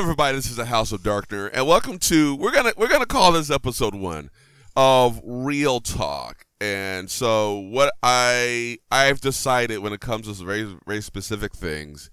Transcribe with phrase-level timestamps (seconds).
[0.00, 0.34] everybody.
[0.34, 3.50] This is the House of Darkner, and welcome to we're gonna we're gonna call this
[3.50, 4.30] episode one
[4.74, 6.46] of Real Talk.
[6.58, 12.10] And so, what I I've decided when it comes to very very specific things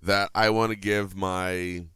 [0.00, 1.86] that I want to give my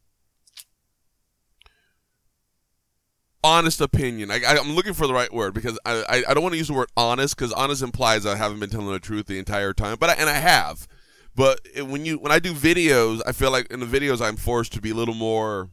[3.41, 4.31] honest opinion.
[4.31, 6.67] I, am looking for the right word because I, I, I don't want to use
[6.67, 9.95] the word honest because honest implies I haven't been telling the truth the entire time,
[10.01, 10.85] but I, and I have.
[11.35, 14.73] But when you when I do videos, I feel like in the videos I'm forced
[14.73, 15.69] to be a little more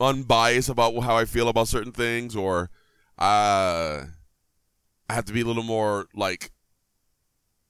[0.00, 2.70] unbiased about how I feel about certain things, or
[3.18, 4.04] uh,
[5.08, 6.52] I have to be a little more like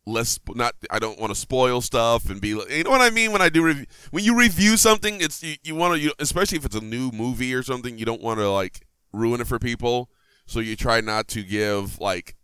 [0.09, 3.30] less not I don't want to spoil stuff and be you know what I mean?
[3.30, 6.59] When I do review when you review something it's you, you want to you especially
[6.59, 9.59] if it's a new movie or something you don't want to like ruin it for
[9.59, 10.10] people.
[10.46, 12.34] So you try not to give like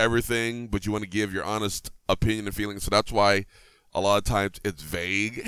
[0.00, 2.84] everything but you want to give your honest opinion and feelings.
[2.84, 3.44] So that's why
[3.94, 5.46] a lot of times it's vague,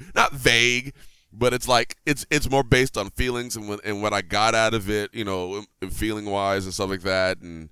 [0.14, 0.94] not vague,
[1.32, 4.54] but it's like it's it's more based on feelings and what and what I got
[4.54, 7.70] out of it, you know, feeling wise and stuff like that, and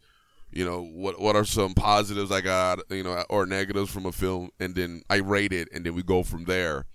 [0.50, 4.12] you know what what are some positives I got, you know, or negatives from a
[4.12, 6.86] film, and then I rate it, and then we go from there.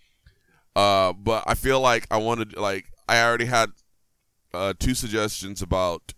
[0.75, 3.71] Uh, but I feel like I wanted like I already had
[4.53, 6.13] uh, two suggestions about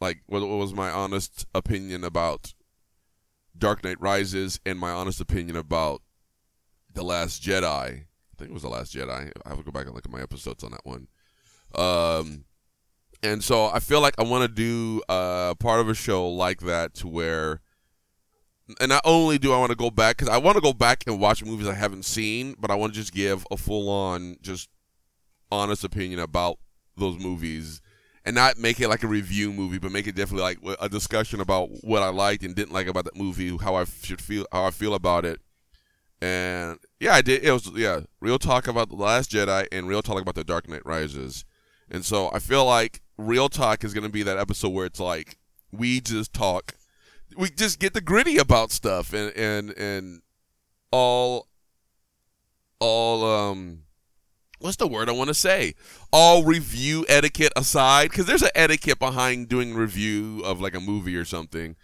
[0.00, 2.54] like what, what was my honest opinion about
[3.58, 6.02] Dark Knight Rises and my honest opinion about
[6.92, 7.64] The Last Jedi.
[7.64, 8.04] I
[8.36, 9.32] think it was The Last Jedi.
[9.44, 11.08] I have to go back and look at my episodes on that one.
[11.74, 12.44] Um,
[13.22, 16.60] and so I feel like I want to do uh, part of a show like
[16.60, 17.60] that to where,
[18.80, 21.04] and not only do I want to go back because I want to go back
[21.06, 24.36] and watch movies I haven't seen, but I want to just give a full on,
[24.40, 24.68] just
[25.50, 26.58] honest opinion about
[26.96, 27.80] those movies
[28.24, 31.40] and not make it like a review movie, but make it definitely like a discussion
[31.40, 34.64] about what I liked and didn't like about that movie, how I should feel, how
[34.64, 35.40] I feel about it.
[36.20, 37.44] And yeah, I did.
[37.44, 40.68] It was yeah, real talk about the Last Jedi and real talk about the Dark
[40.68, 41.44] Knight Rises.
[41.90, 45.38] And so I feel like real talk is gonna be that episode where it's like
[45.70, 46.74] we just talk,
[47.36, 50.22] we just get the gritty about stuff and and and
[50.90, 51.46] all
[52.80, 53.82] all um
[54.60, 55.74] what's the word I want to say?
[56.12, 61.16] All review etiquette aside, because there's an etiquette behind doing review of like a movie
[61.16, 61.76] or something.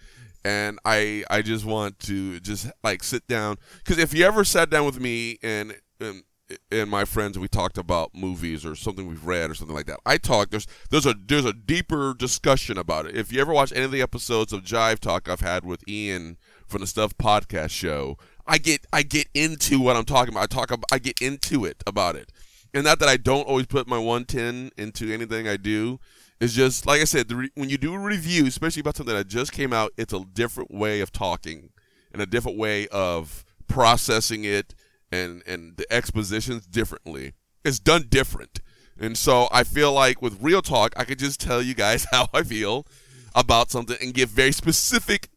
[0.44, 4.68] And I I just want to just like sit down because if you ever sat
[4.68, 6.22] down with me and, and
[6.70, 10.00] and my friends we talked about movies or something we've read or something like that.
[10.04, 13.16] I talk there's there's a there's a deeper discussion about it.
[13.16, 16.36] If you ever watch any of the episodes of Jive Talk I've had with Ian
[16.66, 20.42] from the Stuff Podcast show, I get I get into what I'm talking about.
[20.42, 22.30] I talk about I get into it about it
[22.74, 26.00] and not that I don't always put my 110 into anything I do.
[26.40, 29.28] It's just like I said, re- when you do a review, especially about something that
[29.28, 31.70] just came out, it's a different way of talking
[32.12, 34.74] and a different way of processing it,
[35.12, 37.32] and and the expositions differently.
[37.64, 38.60] It's done different,
[38.98, 42.28] and so I feel like with real talk, I could just tell you guys how
[42.34, 42.86] I feel
[43.34, 45.28] about something and give very specific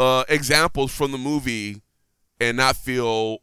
[0.00, 1.82] uh, examples from the movie,
[2.40, 3.38] and not feel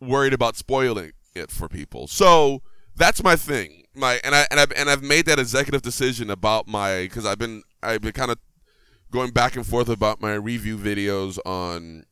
[0.00, 2.06] worried about spoiling it for people.
[2.06, 2.62] So
[2.96, 3.84] that's my thing.
[3.94, 7.38] My and I and I've and I've made that executive decision about my because I've
[7.38, 8.38] been I've been kind of
[9.10, 12.04] going back and forth about my review videos on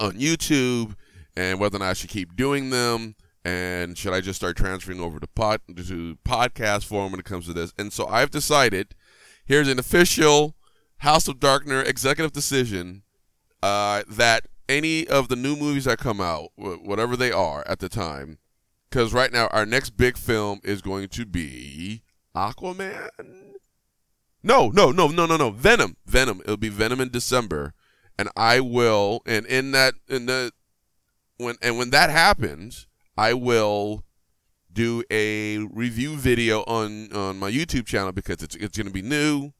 [0.00, 0.94] on YouTube
[1.36, 3.14] and whether or not I should keep doing them
[3.44, 7.46] and should I just start transferring over to pod to podcast form when it comes
[7.46, 7.72] to this.
[7.78, 8.94] And so I've decided
[9.44, 10.56] here's an official
[10.98, 13.02] House of Darkner executive decision
[13.62, 17.88] uh, that any of the new movies that come out, whatever they are at the
[17.88, 18.38] time,
[18.88, 22.02] because right now our next big film is going to be
[22.34, 23.08] Aquaman.
[24.42, 25.50] No, no, no, no, no, no.
[25.50, 25.96] Venom.
[26.06, 26.40] Venom.
[26.44, 27.74] It'll be Venom in December,
[28.18, 29.22] and I will.
[29.26, 30.52] And in that, in the
[31.38, 34.04] when and when that happens, I will
[34.72, 39.02] do a review video on on my YouTube channel because it's it's going to be
[39.02, 39.52] new.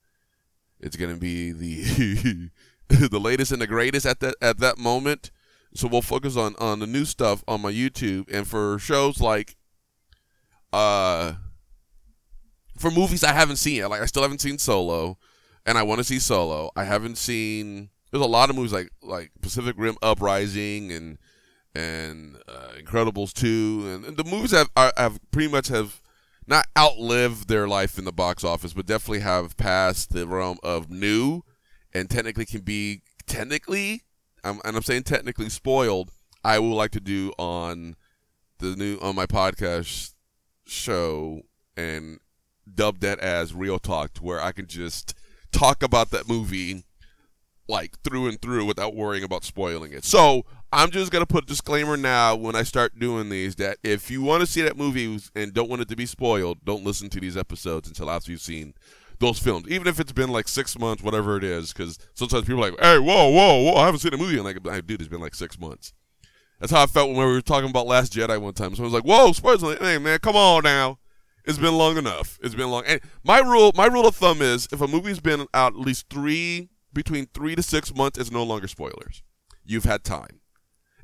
[0.78, 2.50] It's going to be the
[3.10, 5.30] the latest and the greatest at that at that moment.
[5.74, 9.56] So we'll focus on on the new stuff on my YouTube and for shows like
[10.72, 11.34] uh
[12.78, 13.90] for movies I haven't seen yet.
[13.90, 15.18] Like I still haven't seen Solo
[15.64, 16.70] and I want to see Solo.
[16.76, 21.18] I haven't seen there's a lot of movies like like Pacific Rim Uprising and
[21.74, 26.00] and uh, Incredibles 2 and, and the movies have are, have pretty much have
[26.46, 30.90] not outlived their life in the box office, but definitely have passed the realm of
[30.90, 31.42] new
[31.96, 34.02] and technically can be technically,
[34.44, 36.10] and I'm saying technically spoiled.
[36.44, 37.96] I would like to do on
[38.58, 40.12] the new on my podcast
[40.66, 41.42] show
[41.76, 42.20] and
[42.72, 45.14] dub that as real talk, to where I can just
[45.52, 46.84] talk about that movie
[47.66, 50.04] like through and through without worrying about spoiling it.
[50.04, 54.10] So I'm just gonna put a disclaimer now when I start doing these that if
[54.10, 57.08] you want to see that movie and don't want it to be spoiled, don't listen
[57.08, 58.74] to these episodes until after you've seen
[59.18, 61.72] those films, even if it's been like six months, whatever it is.
[61.72, 63.74] Because sometimes people are like, "Hey, whoa, whoa, whoa!
[63.74, 65.92] I haven't seen a movie in like, dude, it's been like six months."
[66.60, 68.74] That's how I felt when we were talking about Last Jedi one time.
[68.74, 70.98] So I was like, "Whoa, spoilers!" Like, hey, man, come on now.
[71.44, 72.38] It's been long enough.
[72.42, 72.82] It's been long.
[72.86, 76.06] And my rule, my rule of thumb is, if a movie's been out at least
[76.10, 79.22] three, between three to six months, it's no longer spoilers.
[79.64, 80.40] You've had time.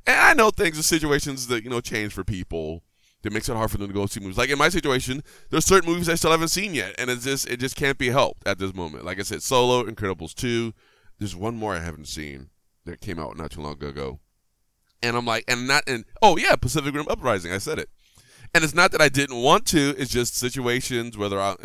[0.07, 2.83] And I know things and situations that you know change for people
[3.23, 4.39] that makes it hard for them to go see movies.
[4.39, 7.49] Like in my situation, there's certain movies I still haven't seen yet, and it's just
[7.49, 9.05] it just can't be helped at this moment.
[9.05, 10.73] Like I said, Solo, Incredibles two.
[11.19, 12.51] There's one more I haven't seen
[12.85, 14.21] that came out not too long ago,
[15.03, 17.53] and I'm like, and not and oh yeah, Pacific Rim Uprising.
[17.53, 17.89] I said it,
[18.55, 19.95] and it's not that I didn't want to.
[19.97, 21.57] It's just situations whether I.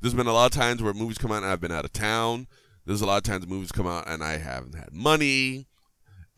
[0.00, 1.92] There's been a lot of times where movies come out and I've been out of
[1.92, 2.46] town.
[2.86, 5.67] There's a lot of times movies come out and I haven't had money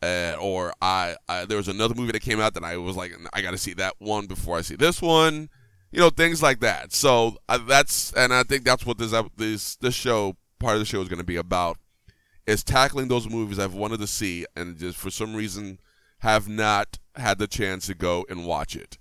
[0.01, 3.13] uh, or I, I, there was another movie that came out that I was like
[3.33, 5.49] I got to see that one before I see this one,
[5.91, 6.93] you know things like that.
[6.93, 10.85] So uh, that's and I think that's what this this this show part of the
[10.85, 11.77] show is going to be about
[12.47, 15.79] is tackling those movies I've wanted to see and just for some reason
[16.19, 18.97] have not had the chance to go and watch it.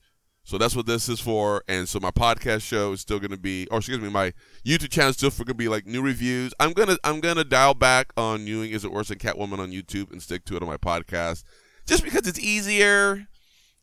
[0.50, 1.62] So that's what this is for.
[1.69, 4.32] And so my podcast show is still going to be, or excuse me, my
[4.67, 6.52] YouTube channel is still going to be like new reviews.
[6.58, 10.11] I'm gonna I'm gonna dial back on Ewing is it worse than Catwoman on YouTube
[10.11, 11.44] and stick to it on my podcast,
[11.87, 13.29] just because it's easier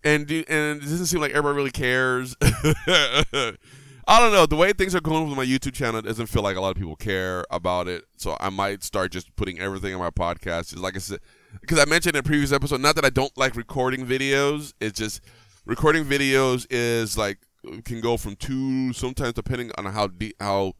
[0.03, 2.35] and do, and it doesn't seem like everybody really cares.
[2.41, 4.45] I don't know.
[4.45, 6.75] The way things are going with my YouTube channel doesn't feel like a lot of
[6.75, 8.03] people care about it.
[8.17, 10.71] So I might start just putting everything on my podcast.
[10.71, 11.19] Just like I said,
[11.61, 14.73] because I mentioned in a previous episode, not that I don't like recording videos.
[14.81, 15.21] It's just
[15.67, 17.39] recording videos is like
[17.83, 20.73] can go from two sometimes depending on how deep how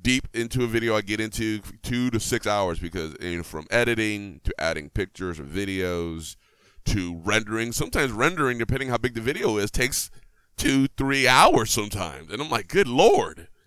[0.00, 3.66] deep into a video I get into two to six hours because you know, from
[3.70, 6.36] editing to adding pictures or videos
[6.84, 7.72] to rendering.
[7.72, 10.10] Sometimes rendering depending how big the video is takes
[10.56, 12.32] two three hours sometimes.
[12.32, 13.48] And I'm like good lord.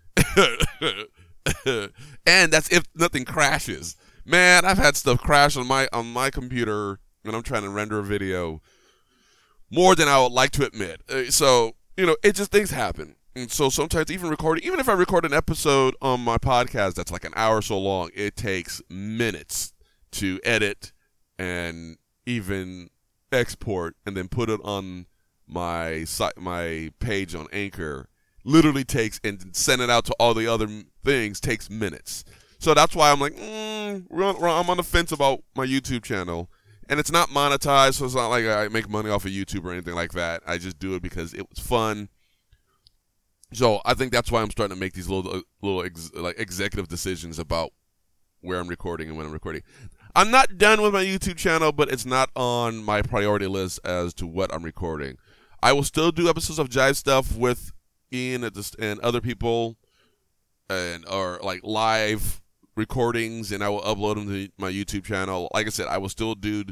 [2.25, 3.97] And that's if nothing crashes.
[4.23, 7.99] Man I've had stuff crash on my on my computer when I'm trying to render
[7.99, 8.61] a video
[9.69, 11.01] more than I would like to admit.
[11.09, 13.15] Uh, so, you know, it just things happen.
[13.35, 17.11] And so sometimes even recording, even if I record an episode on my podcast that's
[17.11, 19.73] like an hour so long, it takes minutes
[20.13, 20.91] to edit
[21.37, 22.89] and even
[23.31, 25.05] export and then put it on
[25.47, 28.09] my site, my page on Anchor.
[28.43, 30.67] Literally takes and send it out to all the other
[31.03, 32.23] things takes minutes.
[32.57, 36.49] So that's why I'm like, mm, I'm on the fence about my YouTube channel
[36.89, 39.71] and it's not monetized, so it's not like I make money off of YouTube or
[39.71, 40.41] anything like that.
[40.47, 42.09] I just do it because it was fun.
[43.53, 46.87] So I think that's why I'm starting to make these little little ex- like executive
[46.87, 47.71] decisions about
[48.41, 49.61] where I'm recording and when I'm recording.
[50.15, 54.13] I'm not done with my YouTube channel, but it's not on my priority list as
[54.15, 55.17] to what I'm recording.
[55.61, 57.71] I will still do episodes of Jive stuff with
[58.11, 58.43] Ian
[58.79, 59.77] and other people,
[60.69, 62.41] and or like live
[62.79, 65.49] recordings and I will upload them to my YouTube channel.
[65.53, 66.63] Like I said, I will still do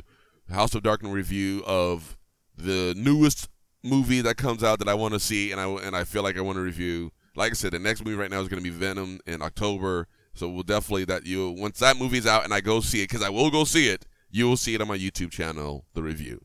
[0.49, 2.17] House of Darkness review of
[2.57, 3.49] the newest
[3.83, 6.37] movie that comes out that I want to see and I and I feel like
[6.37, 7.11] I want to review.
[7.35, 10.07] Like I said, the next movie right now is going to be Venom in October.
[10.33, 13.21] So we'll definitely that you once that movie's out and I go see it because
[13.21, 14.05] I will go see it.
[14.31, 16.41] You will see it on my YouTube channel, the review.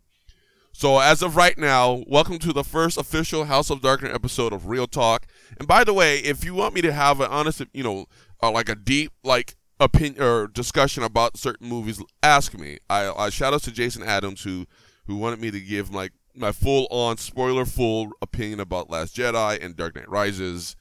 [0.74, 4.66] So as of right now, welcome to the first official House of Darkness episode of
[4.66, 5.26] Real Talk.
[5.58, 8.06] And by the way, if you want me to have an honest, you know,
[8.42, 12.78] uh, like a deep like opinion or discussion about certain movies, ask me.
[12.90, 14.66] I, I shout out to Jason Adams who
[15.06, 19.62] who wanted me to give like my, full on spoiler full opinion about Last Jedi
[19.62, 20.76] and Dark Knight Rises.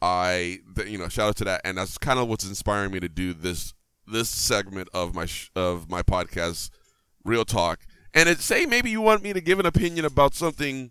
[0.00, 3.08] I you know shout out to that, and that's kind of what's inspiring me to
[3.08, 3.74] do this
[4.06, 6.70] this segment of my sh- of my podcast,
[7.24, 7.80] Real Talk.
[8.14, 10.90] And it say maybe you want me to give an opinion about something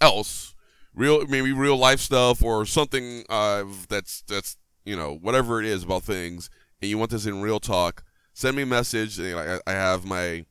[0.00, 0.54] else,
[0.94, 5.84] real maybe real life stuff or something uh, that's that's you know, whatever it is
[5.84, 9.18] about things, and you want this in real talk, send me a message.
[9.18, 10.44] You know, I, I have my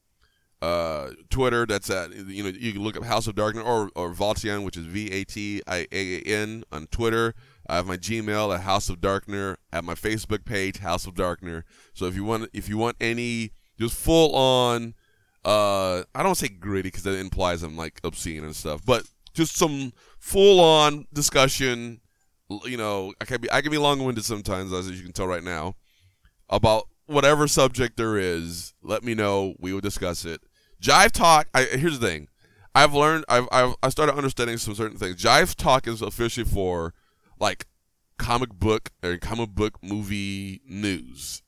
[0.62, 1.66] uh, Twitter.
[1.66, 4.78] That's at you know you can look up House of Darkness or or Vatian, which
[4.78, 7.34] is V A T I A A N on Twitter.
[7.68, 9.58] I have my Gmail at House of Darkner.
[9.72, 11.64] At my Facebook page, House of Darkner.
[11.94, 14.96] So if you want if you want any just full on,
[15.46, 19.56] uh, I don't say gritty because that implies I'm like obscene and stuff, but just
[19.56, 22.02] some full on discussion
[22.65, 25.27] you know, I can be I can be long winded sometimes, as you can tell
[25.27, 25.75] right now,
[26.50, 28.74] about whatever subject there is.
[28.82, 29.56] Let me know.
[29.60, 30.41] We will discuss it.
[30.82, 31.48] Jive Talk.
[31.53, 32.27] I, here's the thing.
[32.74, 33.25] I've learned.
[33.27, 35.22] I've, I've I started understanding some certain things.
[35.22, 36.94] Jive Talk is officially for
[37.39, 37.65] like
[38.18, 41.41] comic book or comic book movie news.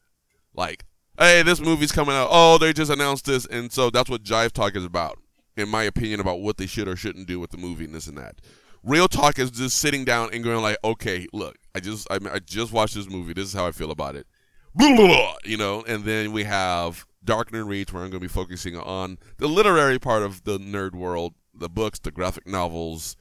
[0.54, 0.86] Like
[1.22, 2.30] hey, this movie's coming out.
[2.32, 5.20] Oh, they just announced this, and so that's what Jive Talk is about,
[5.56, 8.08] in my opinion, about what they should or shouldn't do with the movie and this
[8.08, 8.42] and that.
[8.84, 12.40] Real talk is just sitting down and going like, okay, look, I just I, I
[12.40, 13.34] just watched this movie.
[13.34, 14.26] This is how I feel about it.
[14.74, 18.22] Blah, blah, blah, you know, and then we have Dark Nerd Reads, where I'm going
[18.22, 22.48] to be focusing on the literary part of the nerd world, the books, the graphic
[22.48, 23.18] novels,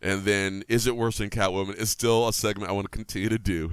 [0.00, 1.74] and then is it worse than Catwoman?
[1.74, 3.72] Is still a segment I want to continue to do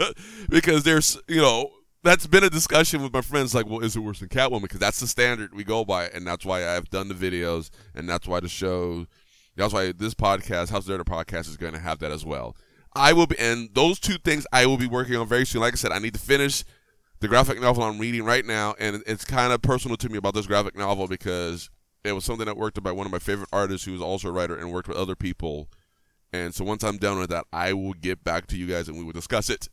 [0.48, 1.70] because there's you know
[2.02, 4.80] that's been a discussion with my friends like well is it worse than Catwoman because
[4.80, 8.26] that's the standard we go by and that's why I've done the videos and that's
[8.26, 9.06] why the show
[9.58, 12.56] that's why this podcast House of Dirt podcast is going to have that as well.
[12.94, 15.60] I will be and those two things I will be working on very soon.
[15.60, 16.64] Like I said, I need to finish
[17.20, 20.34] the graphic novel I'm reading right now and it's kind of personal to me about
[20.34, 21.70] this graphic novel because
[22.04, 24.32] it was something that worked by one of my favorite artists who was also a
[24.32, 25.68] writer and worked with other people.
[26.32, 28.96] And so once I'm done with that, I will get back to you guys and
[28.96, 29.68] we will discuss it.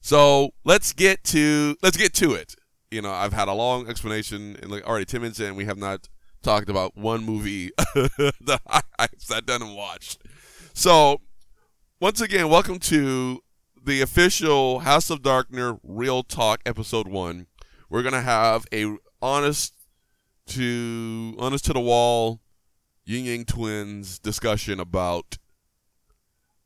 [0.00, 2.54] So let's get to let's get to it.
[2.90, 5.78] You know, I've had a long explanation and like already ten minutes in, we have
[5.78, 6.08] not
[6.42, 8.60] talked about one movie that
[8.98, 10.22] I, sat down and watched.
[10.74, 11.20] So
[12.00, 13.42] once again, welcome to
[13.84, 17.46] the official House of Darkner Real Talk episode one.
[17.90, 19.74] We're gonna have a honest
[20.48, 22.40] to honest to the wall
[23.04, 25.38] Ying Yang Twins discussion about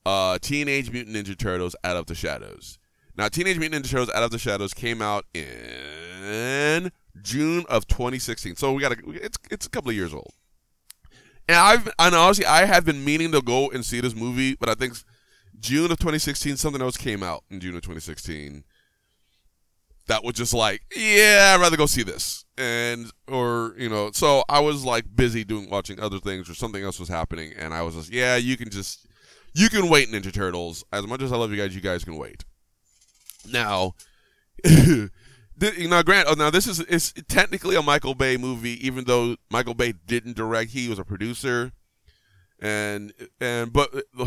[0.05, 2.79] uh, Teenage Mutant Ninja Turtles Out of the Shadows.
[3.17, 8.57] Now, Teenage Mutant Ninja Turtles Out of the Shadows came out in June of 2016,
[8.57, 10.33] so we got it's it's a couple of years old.
[11.49, 14.69] And I've and honestly, I have been meaning to go and see this movie, but
[14.69, 14.97] I think
[15.61, 18.65] June of 2016, something else came out in June of 2016
[20.07, 22.45] that was just like, yeah, I'd rather go see this.
[22.59, 26.83] And, or, you know, so I was like busy doing, watching other things or something
[26.83, 27.53] else was happening.
[27.57, 29.07] And I was just, yeah, you can just,
[29.55, 30.85] you can wait Ninja Turtles.
[30.93, 32.45] As much as I love you guys, you guys can wait.
[33.51, 33.95] Now,
[35.63, 39.37] you know, Grant, oh, now this is, it's technically a Michael Bay movie, even though
[39.51, 41.73] Michael Bay didn't direct, he was a producer.
[42.61, 43.91] And, and, but,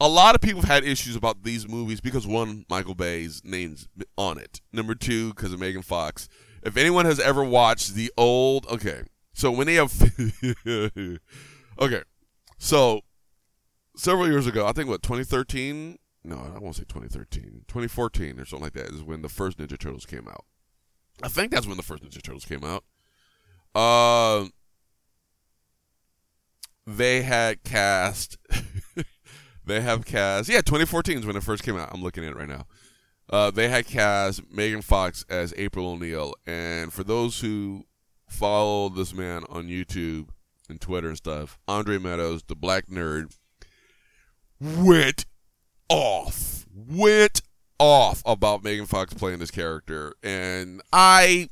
[0.00, 3.88] a lot of people have had issues about these movies because one, Michael Bay's name's
[4.16, 4.60] on it.
[4.72, 6.28] Number two, because of Megan Fox.
[6.62, 9.92] If anyone has ever watched the old, okay, so when they have,
[11.78, 12.02] okay,
[12.58, 13.00] so
[13.96, 15.98] several years ago, I think what 2013?
[16.24, 19.78] No, I won't say 2013, 2014 or something like that is when the first Ninja
[19.78, 20.44] Turtles came out.
[21.22, 22.84] I think that's when the first Ninja Turtles came out.
[23.74, 24.46] Uh,
[26.86, 28.38] they had cast
[29.66, 30.48] They have cast.
[30.48, 31.90] Yeah, 2014 is when it first came out.
[31.92, 32.66] I'm looking at it right now.
[33.30, 37.86] Uh, they had cast Megan Fox as April O'Neil, and for those who
[38.28, 40.28] follow this man on YouTube
[40.68, 43.34] and Twitter and stuff, Andre Meadows, the black nerd,
[44.60, 45.24] went
[45.94, 47.42] off, went
[47.78, 51.48] off about Megan Fox playing this character, and I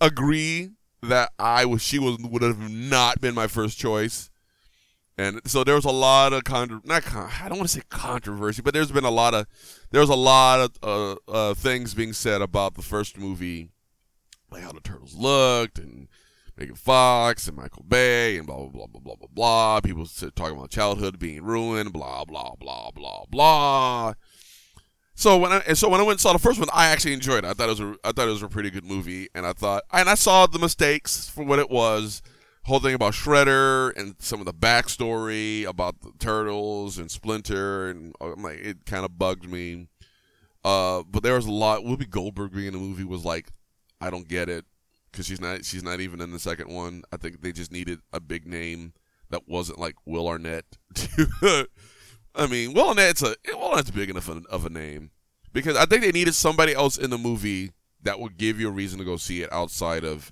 [0.00, 0.70] agree
[1.02, 4.30] that I was she was would have not been my first choice.
[5.16, 7.82] And so there was a lot of con- not con- I don't want to say
[7.88, 9.46] controversy, but there's been a lot of
[9.90, 13.70] there's a lot of uh, uh, things being said about the first movie,
[14.50, 16.08] like how the turtles looked and
[16.58, 19.80] Megan Fox and Michael Bay and blah blah blah blah blah blah blah.
[19.80, 24.14] People talking about childhood being ruined, blah blah blah blah blah.
[25.14, 27.12] So when I and so when I went and saw the first one, I actually
[27.12, 27.48] enjoyed it.
[27.48, 29.52] I thought it was a I thought it was a pretty good movie, and I
[29.52, 32.22] thought and I saw the mistakes for what it was
[32.64, 38.14] whole thing about Shredder and some of the backstory about the turtles and Splinter, and
[38.20, 39.88] uh, I'm like, it kind of bugged me.
[40.64, 41.80] Uh, but there was a lot.
[41.80, 43.52] Whoopi Goldberg being in the movie was like,
[44.02, 44.66] I don't get it
[45.10, 47.02] because she's not she's not even in the second one.
[47.12, 48.92] I think they just needed a big name
[49.30, 50.64] that wasn't like Will Arnett.
[52.34, 55.10] I mean, Will Arnett's a Will Arnett's big enough of a name
[55.52, 57.72] because I think they needed somebody else in the movie
[58.02, 60.30] that would give you a reason to go see it outside of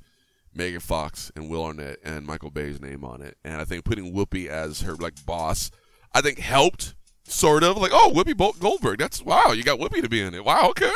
[0.55, 3.37] Megan Fox and Will Arnett and Michael Bay's name on it.
[3.45, 5.71] And I think putting Whoopi as her like boss,
[6.13, 8.99] I think helped sort of like, oh, Whoopi Goldberg.
[8.99, 10.45] That's wow, you got Whoopi to be in it.
[10.45, 10.93] Wow, okay.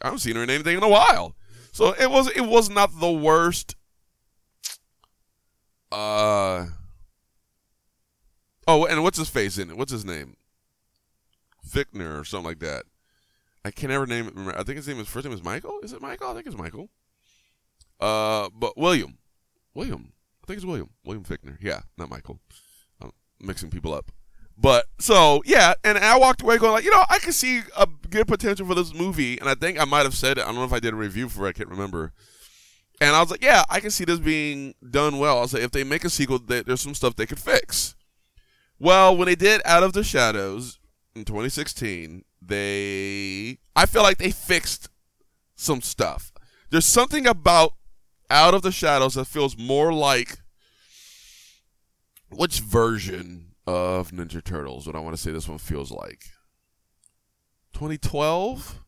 [0.00, 1.34] I haven't seen her in anything in a while.
[1.78, 3.76] So it was it was not the worst.
[5.92, 6.66] Uh
[8.66, 9.76] oh, and what's his face in it?
[9.76, 10.34] What's his name?
[11.64, 12.82] Fichtner or something like that.
[13.64, 14.34] I can never name it.
[14.34, 15.78] Remember, I think his name is first name is Michael.
[15.84, 16.30] Is it Michael?
[16.30, 16.90] I think it's Michael.
[18.00, 19.16] Uh, but William,
[19.72, 21.58] William, I think it's William, William Fichtner.
[21.60, 22.40] Yeah, not Michael.
[23.00, 24.10] I'm mixing people up.
[24.60, 27.86] But so yeah, and I walked away going like, you know, I can see a
[28.10, 30.42] good potential for this movie, and I think I might have said it.
[30.42, 31.50] I don't know if I did a review for it.
[31.50, 32.12] I can't remember.
[33.00, 35.38] And I was like, yeah, I can see this being done well.
[35.38, 37.94] I was like, if they make a sequel, there's some stuff they could fix.
[38.80, 40.80] Well, when they did Out of the Shadows
[41.14, 44.88] in 2016, they I feel like they fixed
[45.54, 46.32] some stuff.
[46.70, 47.74] There's something about
[48.28, 50.40] Out of the Shadows that feels more like
[52.30, 56.24] which version of Ninja Turtles What I want to say this one feels like?
[57.74, 58.80] 2012?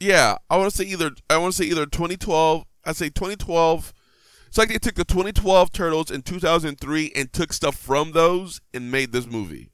[0.00, 3.92] Yeah, I want to say either I want to say either 2012, I say 2012
[4.48, 8.90] it's like they took the 2012 Turtles in 2003 and took stuff from those and
[8.90, 9.70] made this movie.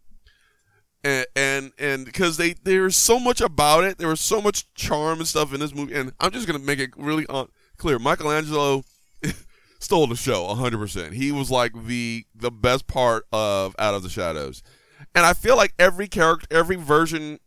[1.03, 5.21] And and and because they there's so much about it, there was so much charm
[5.21, 5.95] and stuff in this movie.
[5.95, 7.25] And I'm just gonna make it really
[7.79, 8.85] clear: Michelangelo
[9.79, 10.79] stole the show 100.
[10.79, 14.63] percent He was like the the best part of Out of the Shadows.
[15.15, 17.39] And I feel like every character, every version,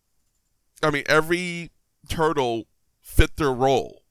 [0.83, 1.71] I mean, every
[2.07, 2.67] turtle
[3.01, 4.03] fit their role.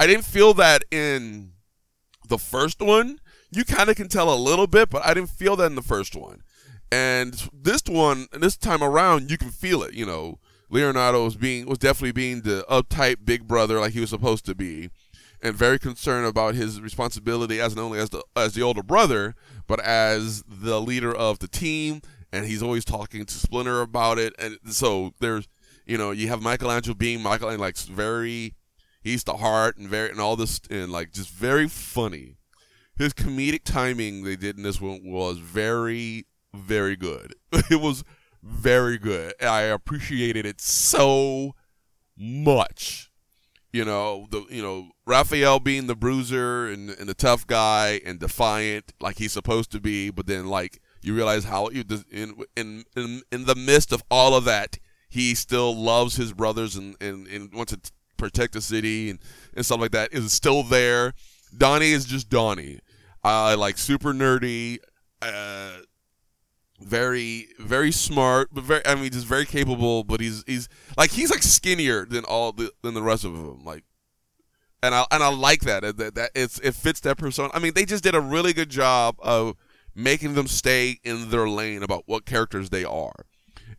[0.00, 1.52] I didn't feel that in
[2.28, 3.18] the first one,
[3.50, 5.82] you kind of can tell a little bit, but I didn't feel that in the
[5.82, 6.42] first one.
[6.90, 9.94] And this one, this time around, you can feel it.
[9.94, 14.10] You know, Leonardo was being was definitely being the uptight big brother like he was
[14.10, 14.90] supposed to be,
[15.42, 19.34] and very concerned about his responsibility as not only as the as the older brother,
[19.66, 22.00] but as the leader of the team.
[22.32, 24.32] And he's always talking to Splinter about it.
[24.38, 25.48] And so there's,
[25.84, 28.54] you know, you have Michelangelo being Michael, and like very
[29.02, 32.36] he's the heart and very and all this and like just very funny.
[32.96, 37.34] His comedic timing they did in this one was very very good.
[37.70, 38.04] It was
[38.42, 39.34] very good.
[39.42, 41.54] I appreciated it so
[42.16, 43.11] much.
[43.72, 48.20] You know the you know Raphael being the bruiser and, and the tough guy and
[48.20, 52.04] defiant like he's supposed to be, but then like you realize how in
[52.54, 54.78] in in, in the midst of all of that
[55.12, 59.18] he still loves his brothers and, and, and wants to protect the city and,
[59.54, 61.12] and stuff like that is still there.
[61.54, 62.78] Donnie is just Donnie.
[63.22, 64.78] Uh, like super nerdy,
[65.20, 65.72] uh,
[66.82, 70.04] very very smart, but very I mean just very capable.
[70.04, 73.64] But he's he's like he's like skinnier than all the than the rest of them.
[73.64, 73.84] Like,
[74.82, 77.50] and I and I like that that that it's it fits that persona.
[77.54, 79.56] I mean they just did a really good job of
[79.94, 83.26] making them stay in their lane about what characters they are.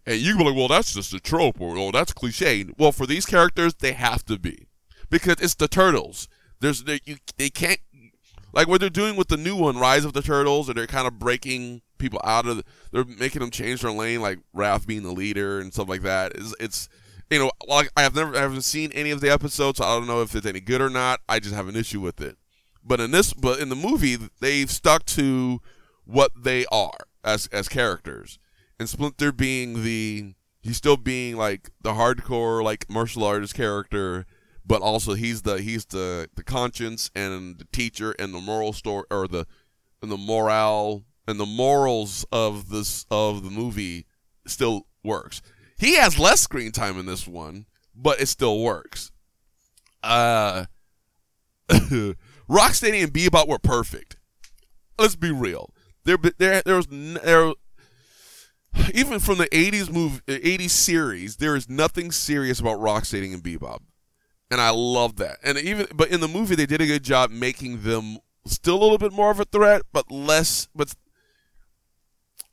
[0.05, 2.65] And you can be like, well, that's just a trope, or oh, that's cliche.
[2.77, 4.67] Well, for these characters, they have to be
[5.09, 6.27] because it's the turtles.
[6.59, 7.79] There's they, you, they can't
[8.53, 11.07] like what they're doing with the new one, Rise of the Turtles, or they're kind
[11.07, 12.57] of breaking people out of.
[12.57, 16.01] The, they're making them change their lane, like Raph being the leader and stuff like
[16.03, 16.33] that.
[16.35, 16.89] It's, it's
[17.29, 19.97] you know, like I have never I haven't seen any of the episodes, so I
[19.97, 21.21] don't know if it's any good or not.
[21.27, 22.37] I just have an issue with it.
[22.83, 25.61] But in this, but in the movie, they've stuck to
[26.05, 28.37] what they are as as characters
[28.79, 34.25] and Splinter being the he's still being like the hardcore like martial artist character,
[34.65, 39.05] but also he's the he's the the conscience and the teacher and the moral story
[39.09, 39.45] or the
[40.01, 44.05] and the morale and the morals of this of the movie
[44.45, 45.41] still works.
[45.77, 49.11] He has less screen time in this one, but it still works.
[50.01, 50.65] Uh
[52.49, 54.17] Rocksteady and Bebop were perfect.
[54.99, 55.73] Let's be real.
[56.03, 57.53] There, there, there was there
[58.93, 63.79] even from the 80s movie 80s series there is nothing serious about Rocksteady and Bebop
[64.49, 67.29] and I love that and even but in the movie they did a good job
[67.29, 70.93] making them still a little bit more of a threat but less but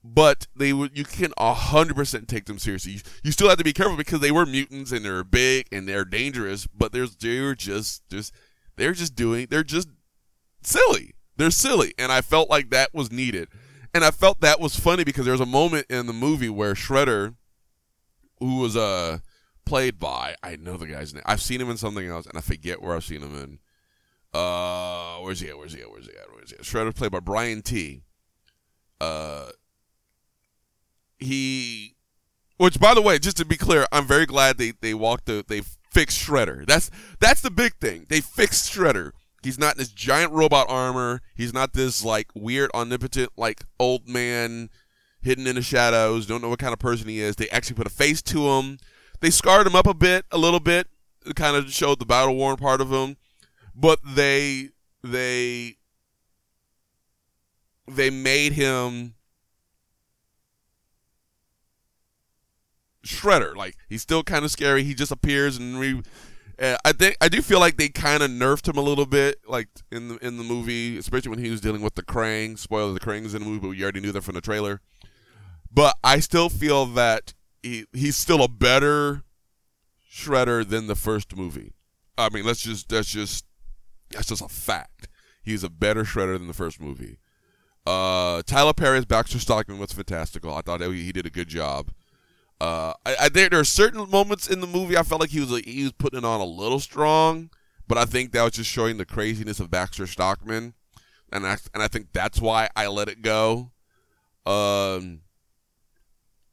[0.02, 3.72] but they would you can 100% take them seriously you, you still have to be
[3.72, 8.08] careful because they were mutants and they're big and they're dangerous but there's they're just
[8.08, 8.34] just
[8.76, 9.88] they're just doing they're just
[10.62, 13.48] silly they're silly and I felt like that was needed
[13.92, 16.74] and I felt that was funny because there was a moment in the movie where
[16.74, 17.34] Shredder,
[18.38, 19.18] who was uh
[19.64, 21.22] played by I know the guy's name.
[21.26, 23.58] I've seen him in something else, and I forget where I've seen him in.
[24.32, 25.58] Uh, where's he at?
[25.58, 25.90] Where's he at?
[25.90, 26.32] Where's he at?
[26.32, 26.62] Where's he at?
[26.62, 28.02] Shredder played by Brian Tee.
[29.00, 29.50] Uh,
[31.20, 31.94] he,
[32.56, 35.44] which by the way, just to be clear, I'm very glad they they walked the
[35.46, 36.66] they fixed Shredder.
[36.66, 38.06] That's that's the big thing.
[38.08, 39.12] They fixed Shredder.
[39.42, 41.22] He's not this giant robot armor.
[41.34, 44.68] He's not this like weird, omnipotent, like old man
[45.22, 46.26] hidden in the shadows.
[46.26, 47.36] Don't know what kind of person he is.
[47.36, 48.78] They actually put a face to him.
[49.20, 50.88] They scarred him up a bit, a little bit,
[51.34, 53.16] kind of showed the battle worn part of him.
[53.74, 54.70] But they
[55.02, 55.76] they
[57.88, 59.14] they made him
[63.04, 63.54] Shredder.
[63.54, 64.84] Like he's still kind of scary.
[64.84, 66.02] He just appears and re-
[66.60, 69.38] uh, I think I do feel like they kind of nerfed him a little bit,
[69.48, 72.58] like in the in the movie, especially when he was dealing with the Krang.
[72.58, 74.82] Spoiler: the Krang's in the movie, but we already knew that from the trailer.
[75.72, 77.32] But I still feel that
[77.62, 79.24] he he's still a better
[80.12, 81.72] Shredder than the first movie.
[82.18, 83.46] I mean, let's just that's just
[84.10, 85.08] that's just a fact.
[85.42, 87.16] He's a better Shredder than the first movie.
[87.86, 90.54] Uh, Tyler Perry's Baxter Stockman was fantastical.
[90.54, 91.90] I thought he did a good job.
[92.60, 95.40] Uh, I, I there, there are certain moments in the movie I felt like he
[95.40, 97.50] was he was putting it on a little strong,
[97.88, 100.74] but I think that was just showing the craziness of Baxter Stockman,
[101.32, 103.70] and I and I think that's why I let it go.
[104.44, 105.22] Um,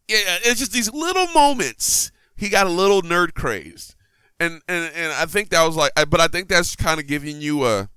[0.08, 2.12] yeah, it's just these little moments.
[2.38, 3.96] He got a little nerd crazed,
[4.39, 7.41] and and and I think that was like, but I think that's kind of giving
[7.41, 7.89] you a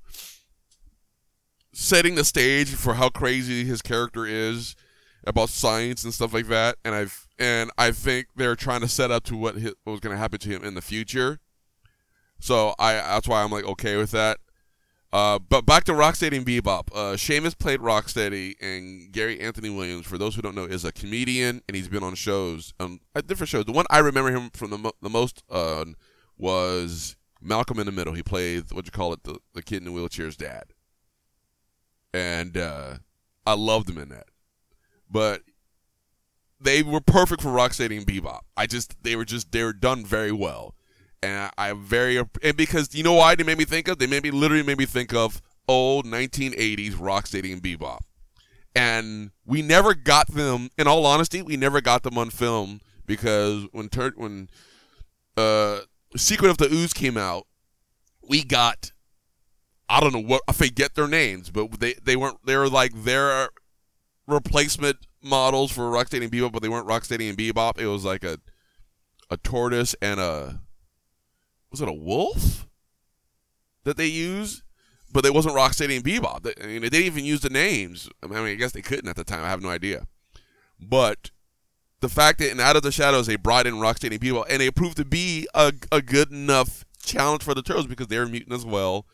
[1.73, 4.75] setting the stage for how crazy his character is
[5.25, 6.77] about science and stuff like that.
[6.85, 10.01] And I've and I think they're trying to set up to what, his, what was
[10.01, 11.39] going to happen to him in the future.
[12.39, 14.39] So I that's why I'm like okay with that.
[15.13, 16.95] Uh, but back to Rocksteady and Bebop.
[16.95, 20.93] Uh, Sheamus played Rocksteady, and Gary Anthony Williams, for those who don't know, is a
[20.93, 23.65] comedian, and he's been on shows, um, different shows.
[23.65, 25.85] The one I remember him from the, mo- the most uh,
[26.39, 28.15] was Malcolm in the Middle.
[28.15, 30.67] He played what you call it, the, the kid in the wheelchair's dad,
[32.15, 32.99] and uh,
[33.45, 34.29] I loved him in that.
[35.11, 35.43] But
[36.61, 38.41] they were perfect for Rocksteady and Bebop.
[38.57, 40.75] I just they were just they were done very well
[41.23, 44.23] and I, very and because you know why they made me think of they made
[44.23, 48.01] me literally made me think of old 1980s Rocksteady and Bebop,
[48.75, 50.71] and we never got them.
[50.79, 54.49] In all honesty, we never got them on film because when tur- when
[55.37, 55.81] uh,
[56.17, 57.47] Secret of the Ooze came out,
[58.27, 58.93] we got
[59.89, 62.93] I don't know what I forget their names, but they they weren't they were like
[63.05, 63.51] their
[64.31, 67.79] replacement models for Rocksteady and Bebop, but they weren't Rocksteady and Bebop.
[67.79, 68.39] It was like a
[69.31, 70.61] a tortoise and a
[71.71, 72.67] was it a wolf
[73.85, 74.63] that they used?
[75.13, 76.43] But it wasn't Rocksteady and Bebop.
[76.43, 78.09] They, I mean, they didn't even use the names.
[78.23, 79.45] I mean, I guess they couldn't at the time.
[79.45, 80.07] I have no idea.
[80.79, 81.31] But
[82.01, 84.61] the fact that in Out of the Shadows they brought in Rocksteady and Bebop, and
[84.61, 88.53] they proved to be a, a good enough challenge for the Turtles because they're mutant
[88.53, 89.07] as well.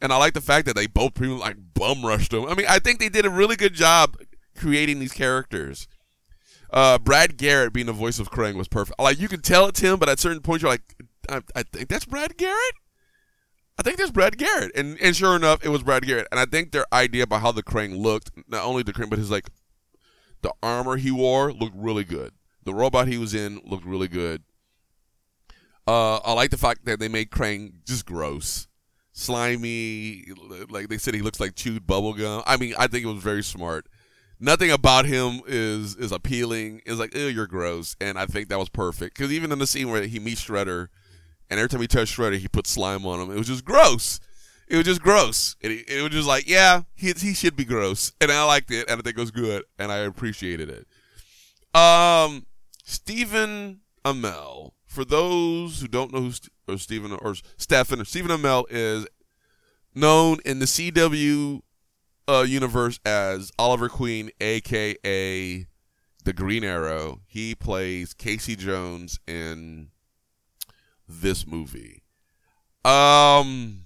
[0.00, 2.46] And I like the fact that they both pretty like bum rushed them.
[2.46, 4.16] I mean, I think they did a really good job
[4.56, 5.88] creating these characters.
[6.70, 8.98] Uh, Brad Garrett being the voice of Krang was perfect.
[8.98, 10.82] Like you can tell it's him, but at certain points you're like,
[11.28, 12.74] I, I think that's Brad Garrett.
[13.78, 16.28] I think that's Brad Garrett, and and sure enough, it was Brad Garrett.
[16.30, 19.18] And I think their idea about how the Krang looked, not only the Krang, but
[19.18, 19.48] his like
[20.42, 22.32] the armor he wore looked really good.
[22.64, 24.42] The robot he was in looked really good.
[25.86, 28.68] Uh, I like the fact that they made Krang just gross,
[29.12, 30.24] slimy.
[30.70, 32.42] Like they said, he looks like chewed bubblegum.
[32.46, 33.86] I mean, I think it was very smart.
[34.40, 36.82] Nothing about him is is appealing.
[36.84, 39.66] It's like, oh, you're gross, and I think that was perfect because even in the
[39.66, 40.88] scene where he meets Shredder
[41.50, 43.30] and every time he touched Shredder, he put slime on him.
[43.30, 44.20] It was just gross.
[44.66, 45.56] It was just gross.
[45.62, 48.12] And it, it was just like, yeah, he, he should be gross.
[48.20, 51.78] And I liked it, and I think it was good, and I appreciated it.
[51.78, 52.46] Um,
[52.82, 54.72] Stephen Amell.
[54.86, 59.08] For those who don't know who St- or Stephen or Stephen or Stephen Amell is
[59.92, 61.62] known in the CW
[62.28, 65.66] uh, universe as Oliver Queen, aka
[66.24, 67.20] the Green Arrow.
[67.26, 69.88] He plays Casey Jones in
[71.08, 72.02] this movie.
[72.84, 73.84] Um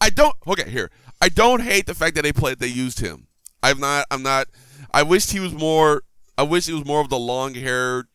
[0.00, 0.90] I don't okay, here.
[1.20, 3.28] I don't hate the fact that they played they used him.
[3.62, 4.48] I'm not I'm not
[4.92, 6.02] I wished he was more
[6.36, 8.06] I wish he was more of the long haired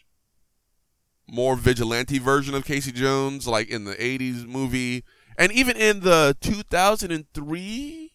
[1.32, 5.04] more vigilante version of Casey Jones, like in the 80s movie.
[5.40, 8.12] And even in the 2003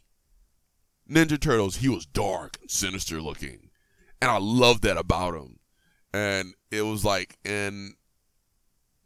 [1.11, 3.71] Ninja Turtles, he was dark and sinister looking.
[4.23, 5.59] And I love that about him
[6.15, 7.95] and it was like in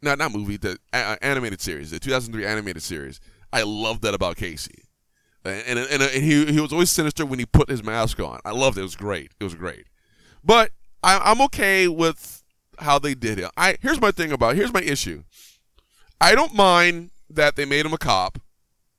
[0.01, 3.19] not not movie the uh, animated series, the 2003 animated series.
[3.51, 4.83] I love that about Casey,
[5.43, 8.39] and and, and, and he he was always sinister when he put his mask on.
[8.45, 8.81] I loved it.
[8.81, 9.31] It was great.
[9.39, 9.87] It was great,
[10.43, 10.71] but
[11.03, 12.43] I, I'm okay with
[12.77, 13.49] how they did it.
[13.57, 15.23] I here's my thing about here's my issue.
[16.21, 18.39] I don't mind that they made him a cop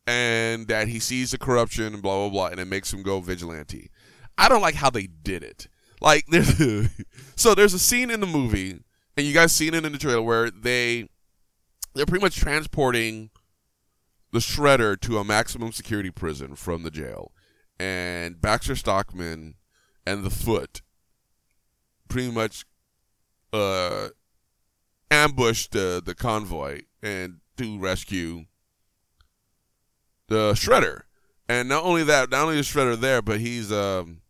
[0.06, 3.20] and that he sees the corruption and blah blah blah and it makes him go
[3.20, 3.90] vigilante.
[4.38, 5.68] I don't like how they did it.
[6.00, 6.58] Like there's
[7.36, 8.80] so there's a scene in the movie,
[9.16, 11.08] and you guys seen it in the trailer where they
[11.94, 13.30] they're pretty much transporting
[14.32, 17.32] the shredder to a maximum security prison from the jail.
[17.78, 19.54] And Baxter Stockman
[20.06, 20.82] and the foot
[22.08, 22.64] pretty much
[23.52, 24.08] uh
[25.10, 28.46] ambushed uh, the convoy and to rescue
[30.28, 31.02] the shredder.
[31.48, 34.20] And not only that, not only is Shredder there, but he's um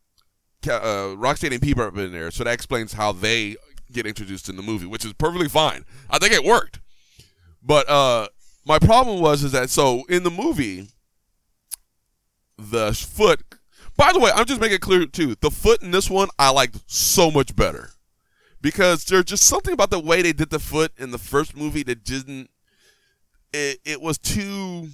[0.67, 3.57] uh, Rocksteady and Bebop in there, so that explains how they
[3.93, 5.85] get introduced in the movie, which is perfectly fine.
[6.09, 6.81] I think it worked.
[7.63, 8.29] But uh,
[8.65, 10.89] my problem was is that so in the movie,
[12.59, 13.43] the foot.
[13.97, 15.35] By the way, I'm just making it clear too.
[15.41, 17.91] The foot in this one I liked so much better
[18.63, 21.83] because there's just something about the way they did the foot in the first movie
[21.83, 22.49] that didn't.
[23.53, 24.89] It it was too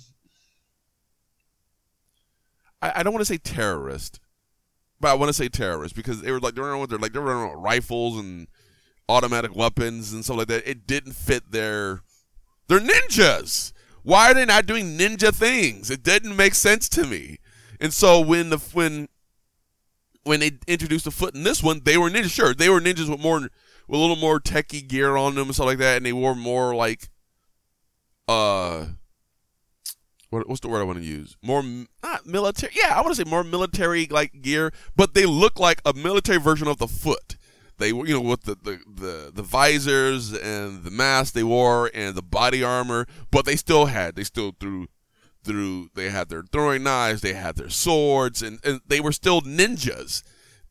[2.82, 4.20] I, I don't want to say terrorist,
[5.00, 7.12] but I want to say terrorist because they were like they were with their like
[7.12, 8.46] they were running with rifles and
[9.08, 10.68] automatic weapons and stuff like that.
[10.68, 12.02] It didn't fit their
[12.68, 13.72] they're ninjas.
[14.02, 15.90] Why are they not doing ninja things?
[15.90, 17.38] It didn't make sense to me.
[17.80, 19.08] And so when the when
[20.24, 22.30] when they introduced the foot in this one, they were ninjas.
[22.30, 23.50] Sure, they were ninjas with more with
[23.88, 26.74] a little more techie gear on them and stuff like that, and they wore more
[26.74, 27.08] like
[28.28, 28.86] uh
[30.30, 31.36] what, what's the word I want to use?
[31.42, 31.62] More
[32.02, 32.72] not military.
[32.74, 36.38] Yeah, I want to say more military like gear, but they look like a military
[36.38, 37.36] version of the foot.
[37.78, 42.14] They you know, with the, the, the, the visors and the mask they wore and
[42.14, 44.88] the body armor, but they still had, they still threw,
[45.44, 49.42] through, they had their throwing knives, they had their swords, and, and they were still
[49.42, 50.22] ninjas.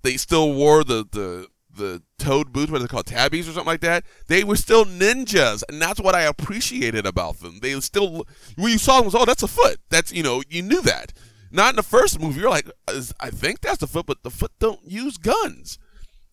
[0.02, 3.67] They still wore the, the, the toad boots, what are they called, tabbies or something
[3.67, 4.03] like that.
[4.27, 7.59] They were still ninjas, and that's what I appreciated about them.
[7.61, 9.77] They still, when you saw them, was, oh, that's a foot.
[9.89, 11.13] That's, you know, you knew that.
[11.51, 12.41] Not in the first movie.
[12.41, 15.79] You're like, I think that's the foot, but the foot don't use guns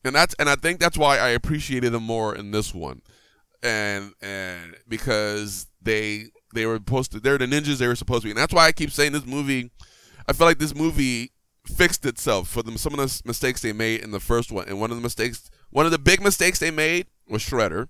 [0.04, 3.02] and that's and I think that's why I appreciated them more in this one,
[3.62, 8.26] and and because they they were supposed to they're the ninjas they were supposed to
[8.26, 9.70] be, and that's why I keep saying this movie.
[10.28, 11.31] I feel like this movie
[11.66, 14.80] fixed itself for them some of the mistakes they made in the first one, and
[14.80, 17.88] one of the mistakes, one of the big mistakes they made was Shredder,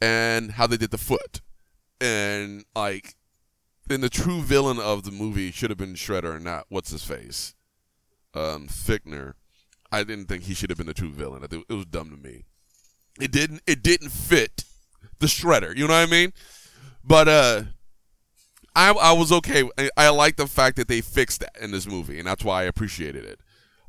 [0.00, 1.40] and how they did the foot,
[2.00, 3.14] and like.
[3.86, 7.54] Then the true villain of the movie should have been Shredder, not what's his face,
[8.32, 9.34] um, Fichtner
[9.94, 11.44] I didn't think he should have been the true villain.
[11.44, 12.44] I think it was dumb to me.
[13.20, 13.62] It didn't.
[13.64, 14.64] It didn't fit
[15.20, 15.76] the Shredder.
[15.76, 16.32] You know what I mean?
[17.04, 17.62] But uh,
[18.74, 19.68] I I was okay.
[19.78, 22.62] I, I like the fact that they fixed that in this movie, and that's why
[22.62, 23.40] I appreciated it.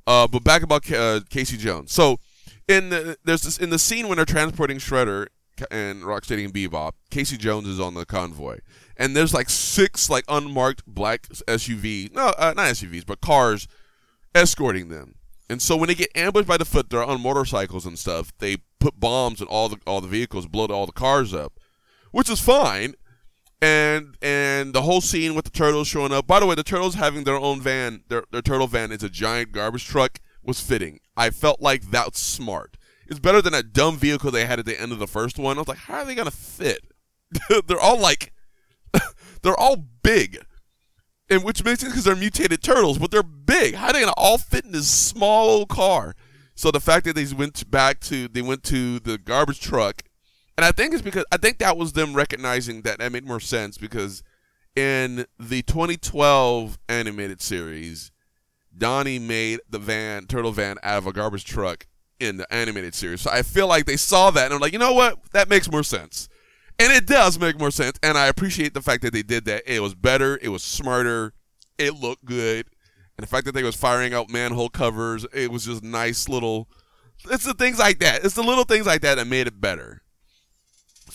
[0.07, 1.91] Uh, but back about uh, Casey Jones.
[1.91, 2.19] So
[2.67, 5.27] in the there's this in the scene when they're transporting Shredder
[5.71, 8.59] and Rocksteady and Bebop, Casey Jones is on the convoy,
[8.97, 13.67] and there's like six like unmarked black SUV, no, uh, not SUVs, but cars
[14.33, 15.15] escorting them.
[15.49, 18.33] And so when they get ambushed by the foot, they're on motorcycles and stuff.
[18.39, 21.53] They put bombs in all the all the vehicles, blow all the cars up,
[22.11, 22.95] which is fine.
[23.61, 26.27] And and the whole scene with the turtles showing up.
[26.27, 29.09] By the way, the turtles having their own van, their their turtle van is a
[29.09, 30.99] giant garbage truck, was fitting.
[31.15, 32.77] I felt like that's smart.
[33.07, 35.57] It's better than that dumb vehicle they had at the end of the first one.
[35.57, 36.81] I was like, how are they gonna fit?
[37.67, 38.33] they're all like,
[39.41, 40.39] they're all big
[41.29, 43.75] and which makes sense because they're mutated turtles, but they're big.
[43.75, 46.15] How are they gonna all fit in this small old car?
[46.55, 50.03] So the fact that they went back to they went to the garbage truck,
[50.57, 53.39] and I think it's because I think that was them recognizing that that made more
[53.39, 54.23] sense because
[54.75, 58.11] in the 2012 animated series,
[58.77, 61.87] Donnie made the van turtle van out of a garbage truck
[62.19, 63.21] in the animated series.
[63.21, 65.69] So I feel like they saw that and I'm like, you know what, that makes
[65.69, 66.29] more sense.
[66.77, 67.97] And it does make more sense.
[68.03, 69.63] And I appreciate the fact that they did that.
[69.65, 70.37] It was better.
[70.41, 71.33] It was smarter.
[71.77, 72.67] It looked good.
[73.17, 76.67] And the fact that they was firing out manhole covers, it was just nice little.
[77.31, 78.25] It's the things like that.
[78.25, 80.01] It's the little things like that that made it better.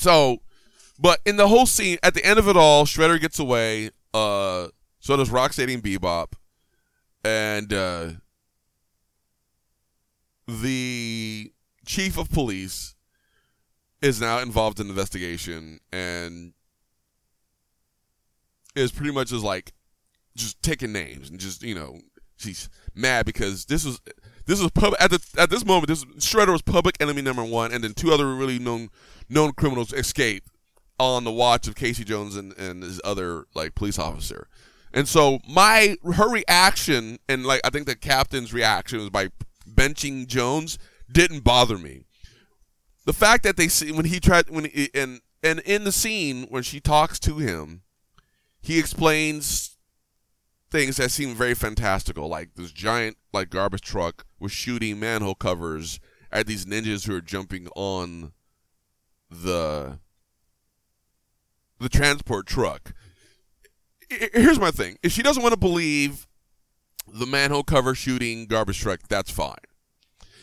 [0.00, 0.40] So,
[0.98, 3.90] but in the whole scene, at the end of it all, Shredder gets away.
[4.14, 6.32] Uh, so does Rocksteady and Bebop,
[7.22, 8.08] and uh,
[10.48, 11.52] the
[11.84, 12.94] chief of police
[14.00, 16.54] is now involved in investigation and
[18.74, 19.72] is pretty much just like
[20.34, 22.00] just taking names and just you know
[22.38, 24.00] she's mad because this was
[24.46, 27.70] this was pub at the at this moment this Shredder was public enemy number one
[27.70, 28.88] and then two other really known
[29.30, 30.44] known criminals escape
[30.98, 34.48] on the watch of Casey Jones and and his other like police officer.
[34.92, 39.28] And so my her reaction and like I think the captain's reaction was by
[39.66, 40.78] benching Jones
[41.10, 42.04] didn't bother me
[43.04, 46.46] the fact that they see when he tried when he, and and in the scene
[46.48, 47.82] when she talks to him,
[48.60, 49.76] he explains
[50.70, 55.98] things that seem very fantastical, like this giant like garbage truck was shooting manhole covers
[56.30, 58.32] at these ninjas who are jumping on
[59.30, 59.98] the
[61.78, 62.92] the transport truck.
[64.08, 66.26] Here's my thing: if she doesn't want to believe
[67.12, 69.56] the manhole cover shooting garbage truck, that's fine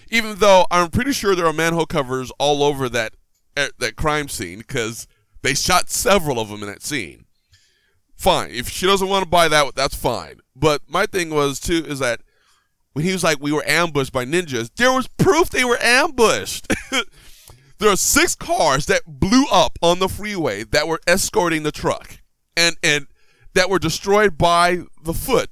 [0.10, 3.14] even though I'm pretty sure there are manhole covers all over that
[3.56, 5.08] eh, that crime scene because
[5.42, 7.26] they shot several of them in that scene.
[8.16, 10.40] Fine, if she doesn't want to buy that, that's fine.
[10.56, 12.22] But my thing was too is that
[12.94, 16.68] when he was like, "We were ambushed by ninjas," there was proof they were ambushed.
[17.80, 22.20] there are six cars that blew up on the freeway that were escorting the truck,
[22.56, 23.08] and and
[23.54, 25.50] that were destroyed by the foot.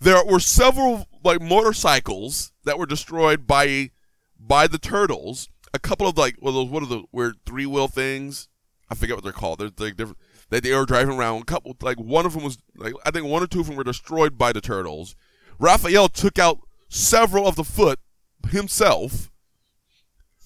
[0.00, 3.90] There were several like motorcycles that were destroyed by
[4.38, 5.48] by the turtles.
[5.74, 8.48] A couple of like well those what are the weird three wheel things?
[8.88, 9.58] I forget what they're called.
[9.58, 10.18] They're, they're different.
[10.50, 11.42] That they were driving around.
[11.42, 13.76] A couple like one of them was like I think one or two of them
[13.76, 15.16] were destroyed by the turtles,
[15.58, 17.98] Raphael took out several of the foot
[18.48, 19.30] himself.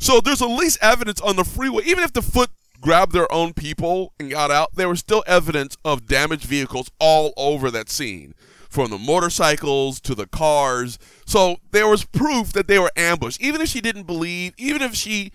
[0.01, 1.85] So there's at least evidence on the freeway.
[1.85, 5.77] Even if the foot grabbed their own people and got out, there was still evidence
[5.85, 8.35] of damaged vehicles all over that scene.
[8.71, 10.99] From the motorcycles to the cars.
[11.27, 13.41] So there was proof that they were ambushed.
[13.43, 15.33] Even if she didn't believe, even if she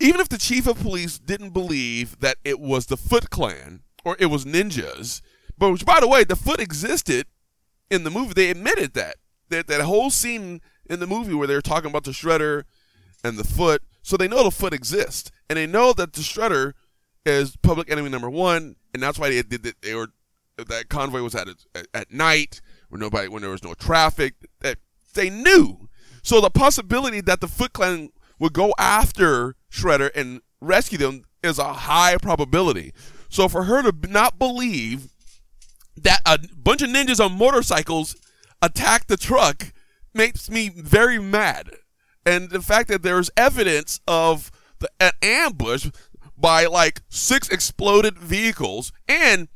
[0.00, 4.16] even if the chief of police didn't believe that it was the Foot Clan or
[4.18, 5.22] it was ninjas,
[5.56, 7.26] but which, by the way, the Foot existed
[7.90, 8.34] in the movie.
[8.34, 9.16] They admitted that.
[9.50, 12.64] That, that whole scene in the movie where they were talking about the Shredder
[13.24, 15.32] and the Foot, so they know the Foot exists.
[15.48, 16.74] And they know that the Shredder
[17.26, 19.76] is public enemy number one, and that's why they did it.
[19.82, 20.08] They were
[20.56, 24.34] that convoy was at at, at night when nobody when there was no traffic.
[24.60, 24.78] That
[25.14, 25.88] they knew.
[26.22, 31.58] So the possibility that the Foot Clan would go after Shredder and rescue them is
[31.58, 32.92] a high probability.
[33.28, 35.08] So for her to not believe
[35.96, 38.16] that a bunch of ninjas on motorcycles
[38.62, 39.72] attacked the truck
[40.14, 41.70] makes me very mad.
[42.26, 45.90] And the fact that there's evidence of the, an ambush
[46.36, 49.48] by like six exploded vehicles and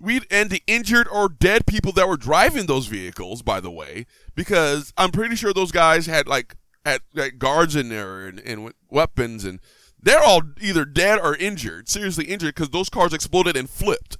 [0.00, 4.06] we and the injured or dead people that were driving those vehicles, by the way,
[4.34, 7.02] because I'm pretty sure those guys had like had,
[7.38, 9.60] guards in there and, and weapons and
[10.02, 14.18] they're all either dead or injured, seriously injured, because those cars exploded and flipped.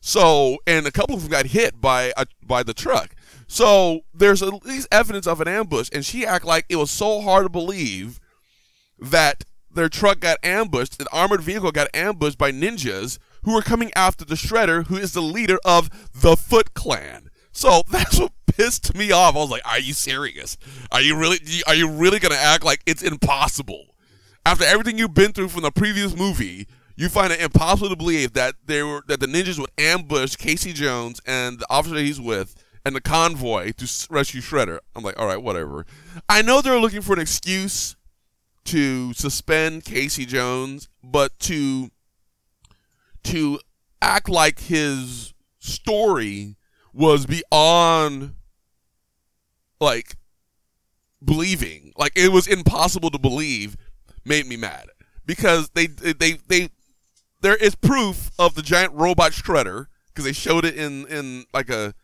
[0.00, 3.14] So, and a couple of them got hit by a, by the truck.
[3.50, 7.20] So there's at least evidence of an ambush, and she act like it was so
[7.20, 8.20] hard to believe
[9.00, 13.90] that their truck got ambushed, an armored vehicle got ambushed by ninjas who were coming
[13.96, 17.28] after the Shredder, who is the leader of the Foot Clan.
[17.50, 19.34] So that's what pissed me off.
[19.34, 20.56] I was like, "Are you serious?
[20.92, 21.40] Are you really?
[21.66, 23.96] Are you really gonna act like it's impossible?"
[24.46, 28.32] after everything you've been through from the previous movie, you find it impossible to believe
[28.34, 32.54] that they were that the ninjas would ambush Casey Jones and the officer he's with
[32.84, 34.78] and the convoy to rescue Shredder.
[34.94, 35.86] I'm like, all right, whatever.
[36.28, 37.96] I know they're looking for an excuse
[38.64, 41.90] to suspend Casey Jones, but to
[43.24, 43.60] to
[44.00, 46.56] act like his story
[46.92, 48.34] was beyond
[49.80, 50.16] like
[51.24, 51.92] believing.
[51.96, 53.76] Like it was impossible to believe
[54.24, 54.88] made me mad
[55.26, 56.70] because they they they
[57.40, 61.70] there is proof of the giant robot shredder because they showed it in in like
[61.70, 61.94] a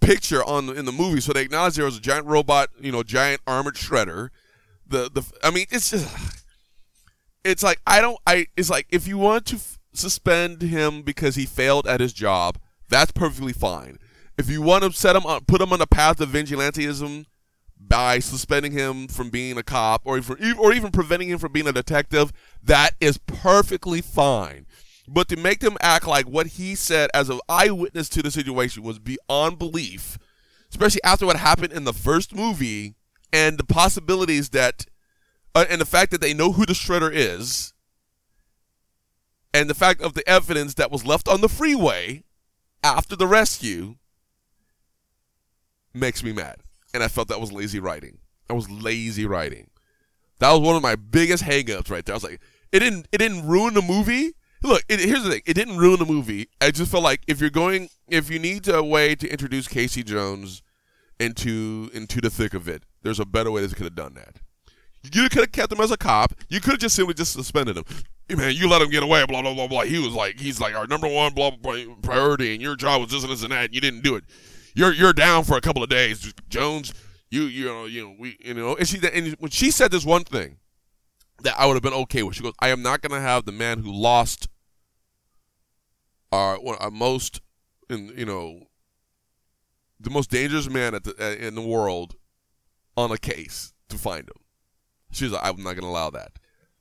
[0.00, 3.02] picture on in the movie, so they acknowledge there was a giant robot, you know,
[3.02, 4.30] giant armored shredder.
[4.86, 6.44] The the I mean, it's just
[7.44, 11.34] it's like I don't I it's like if you want to f- suspend him because
[11.34, 12.58] he failed at his job,
[12.88, 13.98] that's perfectly fine.
[14.36, 17.26] If you want to set him on, put him on the path of vigilantism
[17.80, 21.66] by suspending him from being a cop or even, or even preventing him from being
[21.66, 22.32] a detective,
[22.62, 24.66] that is perfectly fine.
[25.08, 28.82] But to make them act like what he said as an eyewitness to the situation
[28.82, 30.18] was beyond belief,
[30.70, 32.94] especially after what happened in the first movie
[33.32, 34.86] and the possibilities that,
[35.54, 37.72] uh, and the fact that they know who the shredder is,
[39.54, 42.22] and the fact of the evidence that was left on the freeway
[42.84, 43.96] after the rescue,
[45.94, 46.58] makes me mad
[46.94, 48.18] and I felt that was lazy writing.
[48.46, 49.70] That was lazy writing.
[50.38, 52.14] That was one of my biggest hangups right there.
[52.14, 52.40] I was like,
[52.72, 54.32] it didn't it didn't ruin the movie.
[54.62, 55.42] Look, it, here's the thing.
[55.46, 56.48] It didn't ruin the movie.
[56.60, 60.02] I just felt like if you're going, if you need a way to introduce Casey
[60.02, 60.62] Jones
[61.20, 64.36] into into the thick of it, there's a better way that could have done that.
[65.12, 66.34] You could have kept him as a cop.
[66.48, 67.84] You could have just simply just suspended him.
[68.36, 69.24] Man, you let him get away.
[69.26, 69.82] Blah blah blah blah.
[69.82, 73.00] He was like, he's like our number one blah, blah, blah priority, and your job
[73.00, 73.66] was this and this and that.
[73.66, 74.24] And you didn't do it
[74.78, 76.94] you're you're down for a couple of days, Jones.
[77.30, 80.04] You you know you know we you know and she and when she said this
[80.04, 80.56] one thing
[81.42, 83.44] that I would have been okay with, she goes, I am not going to have
[83.44, 84.48] the man who lost
[86.32, 87.40] our, our most
[87.88, 88.66] in you know
[89.98, 92.16] the most dangerous man at the in the world
[92.96, 94.42] on a case to find him.
[95.10, 96.32] She's like, I'm not going to allow that.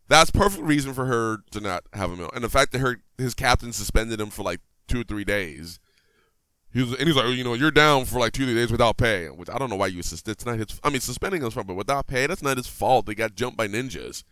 [0.10, 2.28] That's perfect reason for her to not have him.
[2.34, 5.80] And the fact that her his captain suspended him for like two or three days
[6.78, 8.72] he was, and he's like, oh, you know, you're down for like two three days
[8.72, 10.28] without pay, which I don't know why you assist.
[10.28, 10.80] It's not his.
[10.84, 13.06] I mean, suspending him from, but without pay, that's not his fault.
[13.06, 14.24] They got jumped by ninjas.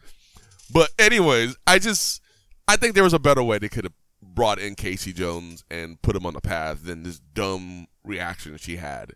[0.71, 2.21] But anyways, I just,
[2.67, 6.01] I think there was a better way they could have brought in Casey Jones and
[6.01, 9.13] put him on the path than this dumb reaction she had.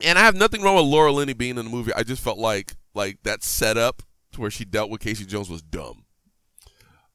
[0.00, 1.92] And I have nothing wrong with Laura Linney being in the movie.
[1.94, 4.02] I just felt like like that setup
[4.32, 6.04] to where she dealt with Casey Jones was dumb.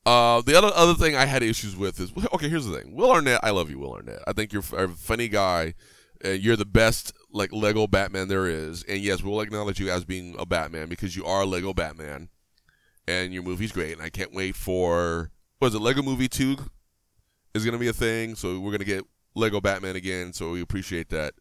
[0.06, 2.48] Uh, the other other thing I had issues with is okay.
[2.48, 3.42] Here's the thing, Will Arnett.
[3.44, 4.20] I love you, Will Arnett.
[4.26, 5.74] I think you're a funny guy.
[6.22, 8.84] And you're the best like Lego Batman there is.
[8.84, 12.30] And yes, we'll acknowledge you as being a Batman because you are a Lego Batman,
[13.08, 13.94] and your movie's great.
[13.94, 15.82] And I can't wait for what is it?
[15.82, 16.58] Lego Movie Two
[17.54, 18.36] is gonna be a thing.
[18.36, 19.04] So we're gonna get
[19.36, 20.34] Lego Batman again.
[20.34, 21.34] So we appreciate that.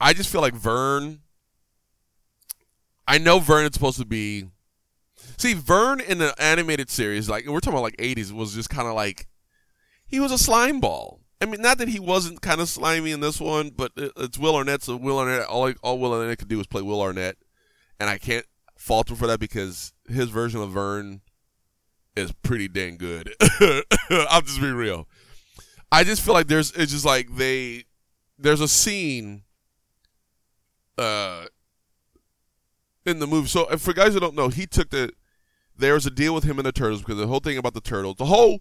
[0.00, 1.20] I just feel like Vern.
[3.06, 4.46] I know Vern is supposed to be.
[5.36, 8.86] See, Vern in the animated series, like we're talking about like 80s, was just kind
[8.86, 9.26] of like
[10.06, 11.20] he was a slime ball.
[11.40, 14.38] I mean, not that he wasn't kind of slimy in this one, but uh, it's
[14.38, 14.82] Will Arnett.
[14.82, 17.36] So Will Arnett, all all Will Arnett could do was play Will Arnett,
[18.00, 18.46] and I can't
[18.78, 21.20] fault him for that because his version of Vern
[22.16, 23.34] is pretty dang good.
[24.10, 25.06] I'll just be real.
[25.92, 27.84] I just feel like there's it's just like they
[28.38, 29.42] there's a scene
[30.96, 31.46] uh
[33.04, 33.48] in the movie.
[33.48, 35.12] So for guys who don't know, he took the
[35.76, 37.80] there was a deal with him and the turtles because the whole thing about the
[37.80, 38.60] turtles, the whole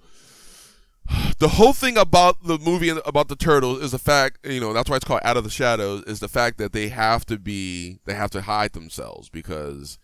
[1.39, 4.89] the whole thing about the movie about the turtles is the fact you know that's
[4.89, 7.99] why it's called out of the shadows is the fact that they have to be
[8.05, 9.99] they have to hide themselves because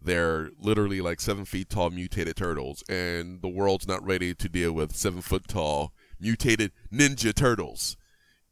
[0.00, 4.72] they're literally like seven feet tall mutated turtles and the world's not ready to deal
[4.72, 7.96] with seven foot tall mutated ninja turtles.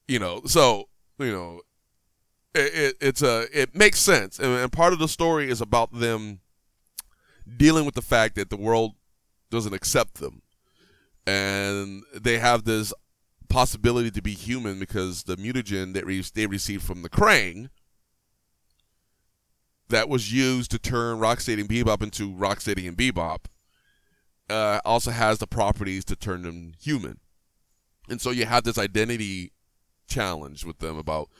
[0.09, 0.89] You know so
[1.19, 1.61] you know
[2.55, 4.39] it, it it's a it makes sense.
[4.39, 6.41] And, and part of the story is about them
[7.57, 8.93] dealing with the fact that the world
[9.51, 10.43] doesn't accept them.
[11.27, 12.93] And they have this
[13.49, 17.69] possibility to be human because the mutagen that re- they received from the Krang
[19.89, 23.47] that was used to turn Rocksteady and Bebop into Rocksteady and Bebop
[24.51, 27.21] uh, also has the properties to turn them human.
[28.09, 29.53] And so you have this identity
[30.07, 31.31] challenge with them about,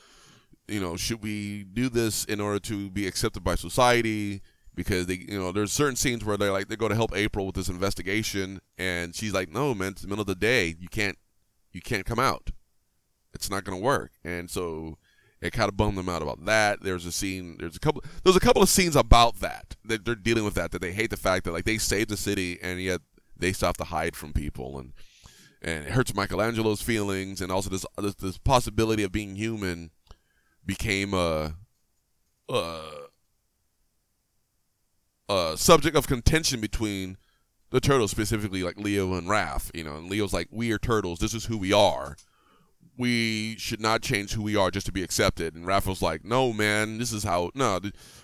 [0.67, 4.43] you know, should we do this in order to be accepted by society?
[4.75, 7.47] because they you know there's certain scenes where they're like they go to help April
[7.47, 10.89] with this investigation and she's like no man it's the middle of the day you
[10.89, 11.19] can't
[11.73, 12.51] you can't come out
[13.33, 14.99] it's not going to work and so
[15.45, 18.37] it kind of bummed them out about that there's a scene there's a couple there's
[18.37, 21.17] a couple of scenes about that that they're dealing with that that they hate the
[21.17, 23.01] fact that like they saved the city and yet
[23.37, 24.93] they still have to hide from people and
[25.61, 29.91] and it hurts Michelangelo's feelings and also this this, this possibility of being human
[30.67, 31.55] became a
[32.49, 32.91] uh
[35.29, 37.17] uh, subject of contention between
[37.71, 39.71] the turtles, specifically like Leo and Raph.
[39.75, 41.19] You know, and Leo's like, "We are turtles.
[41.19, 42.17] This is who we are.
[42.97, 46.25] We should not change who we are just to be accepted." And Raph was like,
[46.25, 46.99] "No, man.
[46.99, 47.51] This is how.
[47.55, 47.81] No,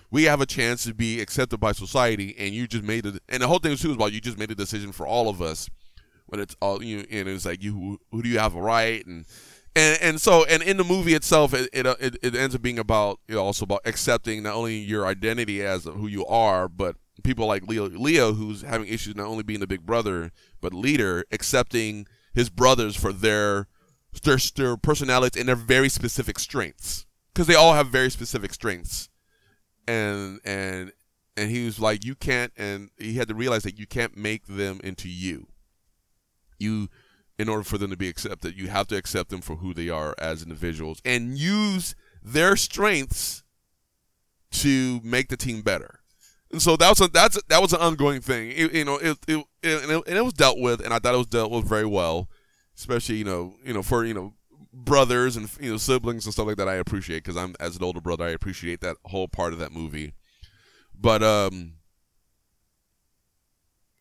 [0.09, 3.21] we have a chance to be accepted by society, and you just made it.
[3.29, 5.41] And the whole thing too is about you just made a decision for all of
[5.41, 5.69] us.
[6.27, 9.05] When it's all you, know, and it's like you, who, do you have a right
[9.05, 9.25] and."
[9.75, 12.61] and and so and in the movie itself it, it uh, it, it ends up
[12.61, 16.67] being about you know, also about accepting not only your identity as who you are
[16.67, 20.73] but people like Leo Leo who's having issues not only being the big brother but
[20.73, 23.67] leader accepting his brothers for their
[24.23, 29.09] their, their personalities and their very specific strengths because they all have very specific strengths
[29.87, 30.91] and and
[31.37, 34.45] and he was like you can't and he had to realize that you can't make
[34.47, 35.47] them into you
[36.59, 36.89] you
[37.41, 38.55] in order for them to be accepted.
[38.55, 43.43] You have to accept them for who they are as individuals and use their strengths
[44.51, 46.01] to make the team better.
[46.51, 48.51] And so that was a, that's a, that was an ongoing thing.
[48.51, 51.17] It, you know, it, it, it, and it was dealt with, and I thought it
[51.17, 52.29] was dealt with very well,
[52.75, 54.33] especially you know you know for you know
[54.73, 56.69] brothers and you know siblings and stuff like that.
[56.69, 59.71] I appreciate because I'm as an older brother, I appreciate that whole part of that
[59.71, 60.13] movie.
[60.99, 61.73] But um,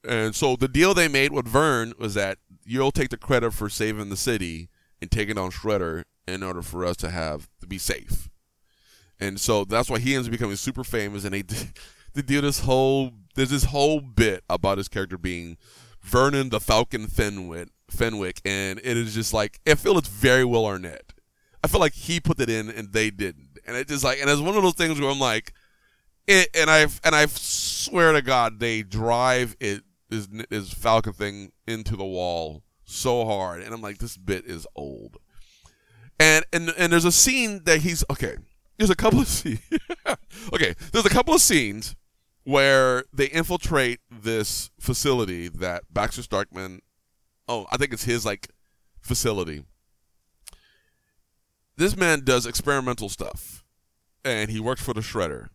[0.06, 3.68] and so the deal they made with Vern was that you'll take the credit for
[3.68, 4.68] saving the city
[5.00, 8.28] and taking on Shredder in order for us to have to be safe.
[9.18, 11.24] And so that's why he ends up becoming super famous.
[11.24, 11.42] And they
[12.14, 15.56] they do this whole there's this whole bit about his character being
[16.00, 20.66] Vernon the Falcon Fenwick, Fenwick, and it is just like I feel it's very Will
[20.66, 21.12] Arnett.
[21.62, 24.30] I feel like he put it in and they didn't, and it just like and
[24.30, 25.52] it's one of those things where I'm like,
[26.26, 31.52] it, and I and I swear to God they drive it is his Falcon thing
[31.66, 35.16] into the wall so hard, and I'm like, this bit is old.
[36.18, 38.36] And and and there's a scene that he's okay.
[38.76, 39.60] There's a couple of scenes.
[40.52, 41.94] okay, there's a couple of scenes
[42.44, 46.80] where they infiltrate this facility that Baxter Stockman.
[47.50, 48.48] Oh, I think it's his like
[49.00, 49.64] facility.
[51.76, 53.64] This man does experimental stuff,
[54.24, 55.48] and he works for the Shredder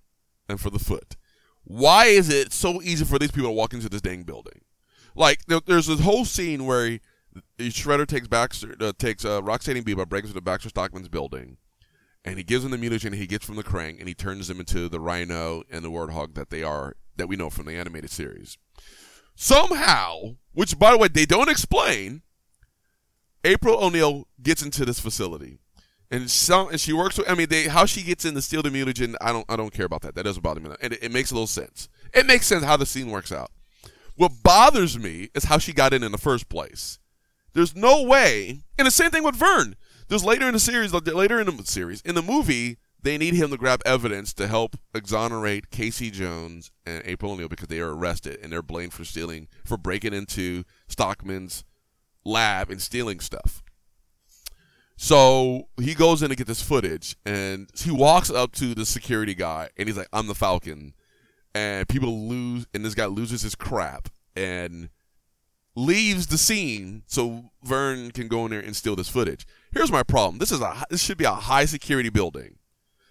[0.50, 1.16] and for the Foot
[1.66, 4.62] why is it so easy for these people to walk into this dang building?
[5.16, 7.00] Like, there's this whole scene where he,
[7.60, 11.58] Shredder takes Baxter, uh, takes uh, Rocksteady and Bebop, breaks into Baxter Stockman's building,
[12.24, 14.60] and he gives them the mutagen he gets from the Krang, and he turns them
[14.60, 18.12] into the Rhino and the Warthog that they are, that we know from the animated
[18.12, 18.58] series.
[19.36, 22.22] Somehow, which by the way they don't explain,
[23.44, 25.60] April O'Neil gets into this facility
[26.12, 27.30] and some and she works with.
[27.30, 29.16] I mean, they how she gets in the steal the mutagen.
[29.22, 30.16] I don't I don't care about that.
[30.16, 30.72] That doesn't bother me.
[30.82, 31.90] And it, it, makes a little sense.
[32.14, 33.52] It makes sense how the scene works out.
[34.16, 37.00] What bothers me is how she got in in the first place.
[37.54, 38.62] There's no way.
[38.78, 39.76] And the same thing with Vern.
[40.08, 43.52] There's later in the series, later in the series, in the movie, they need him
[43.52, 48.40] to grab evidence to help exonerate Casey Jones and April O'Neil because they are arrested
[48.42, 51.64] and they're blamed for stealing for breaking into Stockman's
[52.26, 53.62] lab and stealing stuff.
[54.98, 59.36] So he goes in to get this footage and he walks up to the security
[59.36, 60.96] guy and he's like, I'm the Falcon.
[61.54, 64.90] And people lose, and this guy loses his crap and
[65.76, 69.46] leaves the scene so Vern can go in there and steal this footage.
[69.72, 70.40] Here's my problem.
[70.40, 72.58] This is a this should be a high security building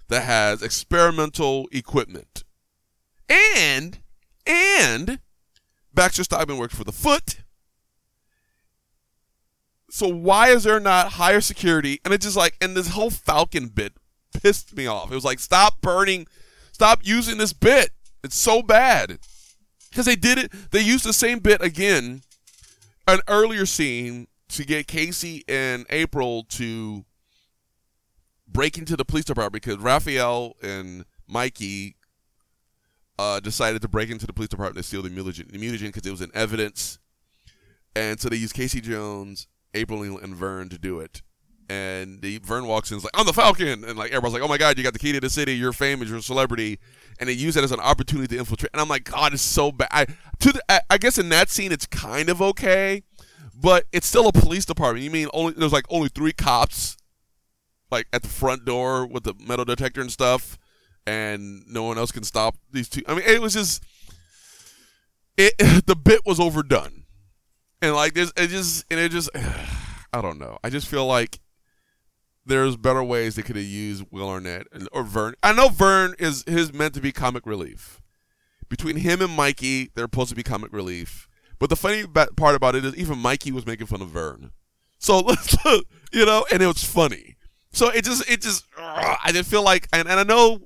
[0.09, 2.45] that has experimental equipment.
[3.29, 3.99] And
[4.47, 5.19] and
[5.93, 7.37] Baxter Stockman works for the foot
[9.95, 12.01] so why is there not higher security?
[12.05, 13.93] And it's just like, and this whole Falcon bit
[14.43, 15.13] pissed me off.
[15.13, 16.27] It was like, stop burning,
[16.73, 17.91] stop using this bit.
[18.25, 19.21] It's so bad
[19.89, 20.53] because they did it.
[20.73, 22.23] They used the same bit again,
[23.07, 27.05] an earlier scene to get Casey and April to
[28.55, 31.97] break into the police department because Raphael and Mikey
[33.19, 36.23] uh, decided to break into the police department to steal the mutagen because it was
[36.23, 36.99] in evidence.
[37.95, 41.21] And so they used Casey Jones April and Vern to do it.
[41.69, 43.85] And the, Vern walks in is like, I'm the Falcon.
[43.85, 45.55] And like everybody's like, oh my God, you got the key to the city.
[45.55, 46.09] You're famous.
[46.09, 46.79] You're a celebrity.
[47.19, 48.71] And they use that as an opportunity to infiltrate.
[48.73, 49.89] And I'm like, God, it's so bad.
[49.91, 53.03] I, to the, I, I guess in that scene, it's kind of okay,
[53.55, 55.05] but it's still a police department.
[55.05, 56.97] You mean only there's like only three cops
[57.95, 60.59] like at the front door with the metal detector and stuff,
[61.07, 63.03] and no one else can stop these two.
[63.09, 63.83] I mean, it was just
[65.37, 65.55] it.
[65.87, 67.05] The bit was overdone
[67.85, 69.31] and like this, it just and it just
[70.13, 70.59] I don't know.
[70.65, 71.41] I just feel like
[72.47, 75.35] there's better ways they could have used Will Arnett or Vern.
[75.43, 78.01] I know Vern is his meant to be comic relief.
[78.69, 81.29] Between him and Mikey, they're supposed to be comic relief.
[81.59, 84.53] But the funny part about it is even Mikey was making fun of Vern.
[84.99, 85.57] So let's
[86.13, 87.34] you know, and it was funny.
[87.75, 90.61] So it just it just I just feel like and, and I know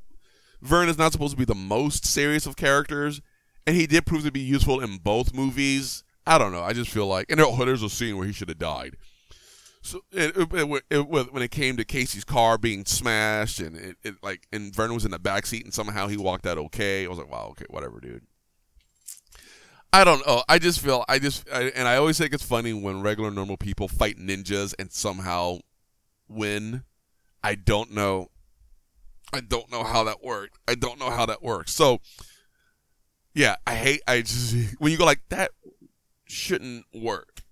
[0.61, 3.21] Vern is not supposed to be the most serious of characters,
[3.67, 6.05] and he did prove to be useful in both movies.
[6.27, 6.63] I don't know.
[6.63, 8.97] I just feel like, and oh, there's a scene where he should have died.
[9.81, 14.47] So it, it, it, when it came to Casey's car being smashed, and it, like,
[14.53, 17.07] and Vernon was in the back seat, and somehow he walked out okay.
[17.07, 18.27] I was like, wow, okay, whatever, dude.
[19.93, 20.43] I don't know.
[20.49, 23.57] I just feel I just I, and I always think it's funny when regular normal
[23.57, 25.61] people fight ninjas and somehow
[26.29, 26.83] win.
[27.43, 28.29] I don't know.
[29.33, 30.59] I don't know how that worked.
[30.67, 31.73] I don't know how that works.
[31.75, 32.01] So
[33.35, 35.51] yeah, I hate I just when you go like that
[36.27, 37.43] shouldn't work.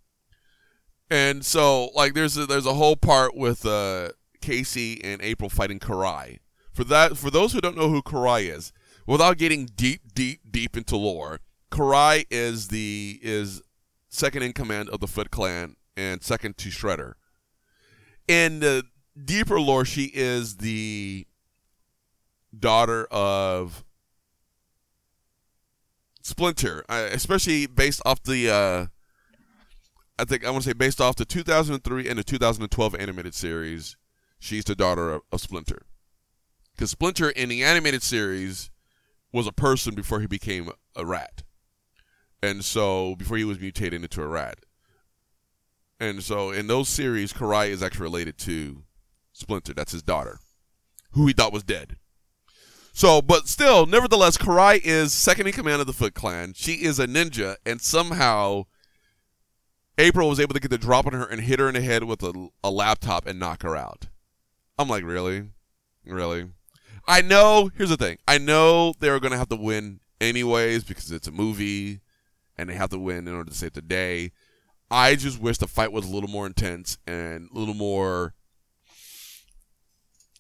[1.11, 4.11] And so, like, there's a, there's a whole part with uh,
[4.41, 6.39] Casey and April fighting Karai.
[6.73, 8.73] For that, for those who don't know who Karai is,
[9.07, 13.63] without getting deep, deep, deep into lore, Karai is the is
[14.09, 17.15] second in command of the Foot Clan and second to Shredder.
[18.27, 18.85] In the
[19.23, 21.27] deeper lore, she is the
[22.59, 23.85] daughter of
[26.23, 28.51] Splinter, uh, especially based off the.
[28.51, 28.87] Uh,
[30.19, 33.97] I think I want to say based off the 2003 and the 2012 animated series.
[34.39, 35.83] She's the daughter of, of Splinter.
[36.75, 38.71] Because Splinter in the animated series
[39.33, 41.43] was a person before he became a rat,
[42.43, 44.59] and so before he was mutated into a rat.
[45.99, 48.83] And so in those series, Karai is actually related to
[49.37, 49.75] Splinter.
[49.75, 50.39] That's his daughter,
[51.13, 51.97] who he thought was dead.
[52.93, 56.55] So, but still, nevertheless, Karai is second in command of the Foot Clan.
[56.55, 58.65] She is a ninja, and somehow
[59.99, 62.05] April was able to get the drop on her and hit her in the head
[62.05, 64.07] with a, a laptop and knock her out.
[64.79, 65.51] I'm like, really?
[66.07, 66.47] Really?
[67.07, 68.17] I know, here's the thing.
[68.27, 72.01] I know they're going to have to win anyways because it's a movie
[72.57, 74.33] and they have to win in order to save the day.
[74.91, 78.35] I just wish the fight was a little more intense and a little more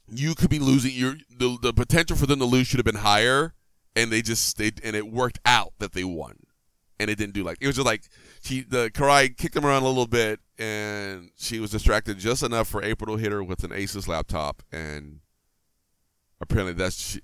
[0.09, 2.97] you could be losing your the, the potential for them to lose should have been
[2.97, 3.55] higher
[3.95, 6.37] and they just they and it worked out that they won
[6.99, 8.03] and it didn't do like it was just like
[8.43, 12.69] she the Karai kicked them around a little bit and she was distracted just enough
[12.69, 15.21] for April to hit her with an Asus laptop and
[16.41, 17.21] apparently that's she,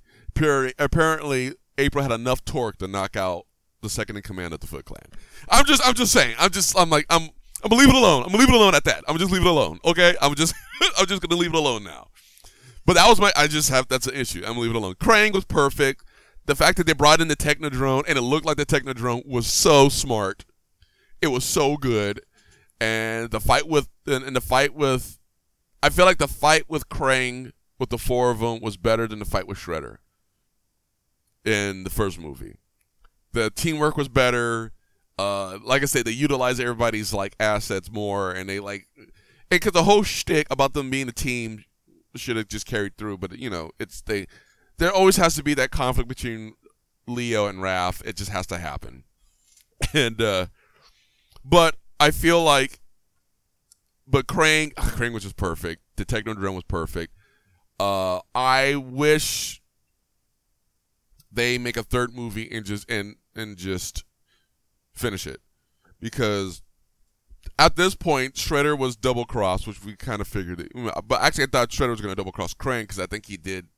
[0.78, 3.46] apparently April had enough torque to knock out
[3.80, 5.06] the second in command of the Foot Clan.
[5.48, 7.30] I'm just I'm just saying I'm just I'm like I'm
[7.64, 8.22] I'm gonna leave it alone.
[8.24, 9.04] I'm gonna leave it alone at that.
[9.06, 9.78] I'm just leave it alone.
[9.84, 10.54] Okay, I'm just
[10.98, 12.08] I'm just gonna leave it alone now.
[12.84, 13.32] But that was my.
[13.36, 14.40] I just have that's an issue.
[14.40, 14.94] I'm gonna leave it alone.
[14.94, 16.04] Krang was perfect.
[16.46, 19.46] The fact that they brought in the Technodrome and it looked like the Technodrome was
[19.46, 20.44] so smart.
[21.20, 22.22] It was so good,
[22.80, 25.18] and the fight with and, and the fight with,
[25.82, 29.20] I feel like the fight with Krang with the four of them was better than
[29.20, 29.98] the fight with Shredder.
[31.44, 32.56] In the first movie,
[33.32, 34.72] the teamwork was better.
[35.18, 39.10] Uh, like I said, they utilize everybody's like assets more, and they like, and
[39.50, 41.64] because the whole shtick about them being a team
[42.16, 43.18] should have just carried through.
[43.18, 44.26] But you know, it's they.
[44.78, 46.54] There always has to be that conflict between
[47.06, 48.04] Leo and Raph.
[48.04, 49.04] It just has to happen.
[49.94, 50.46] And uh
[51.44, 52.80] but I feel like
[54.06, 55.82] but Krang Krang was just perfect.
[55.96, 57.14] The Technodrome was perfect.
[57.80, 59.60] Uh I wish
[61.32, 64.04] they make a third movie and just and and just
[64.92, 65.40] finish it.
[65.98, 66.62] Because
[67.58, 70.72] at this point, Shredder was double crossed, which we kind of figured it.
[71.06, 73.36] But actually, I thought Shredder was going to double cross Krang because I think he
[73.36, 73.68] did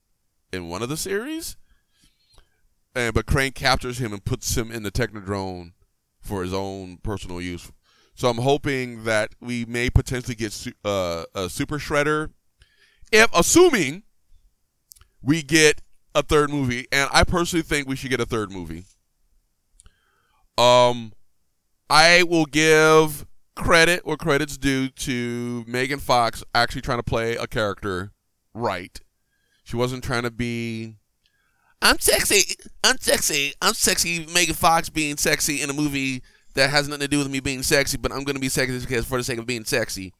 [0.52, 1.56] in one of the series.
[2.94, 5.72] And but Krang captures him and puts him in the Technodrome
[6.20, 7.70] for his own personal use.
[8.14, 12.30] So I'm hoping that we may potentially get uh, a Super Shredder,
[13.10, 14.04] if assuming
[15.20, 15.82] we get
[16.14, 18.84] a third movie, and I personally think we should get a third movie.
[20.56, 21.12] Um,
[21.90, 27.46] I will give credit where credit's due to Megan Fox actually trying to play a
[27.46, 28.12] character
[28.52, 29.00] right.
[29.62, 30.96] She wasn't trying to be
[31.84, 32.56] I'm sexy.
[32.82, 33.52] I'm sexy.
[33.60, 34.26] I'm sexy.
[34.32, 36.22] Megan Fox being sexy in a movie
[36.54, 38.78] that has nothing to do with me being sexy, but I'm going to be sexy
[38.78, 40.14] because for the sake of being sexy.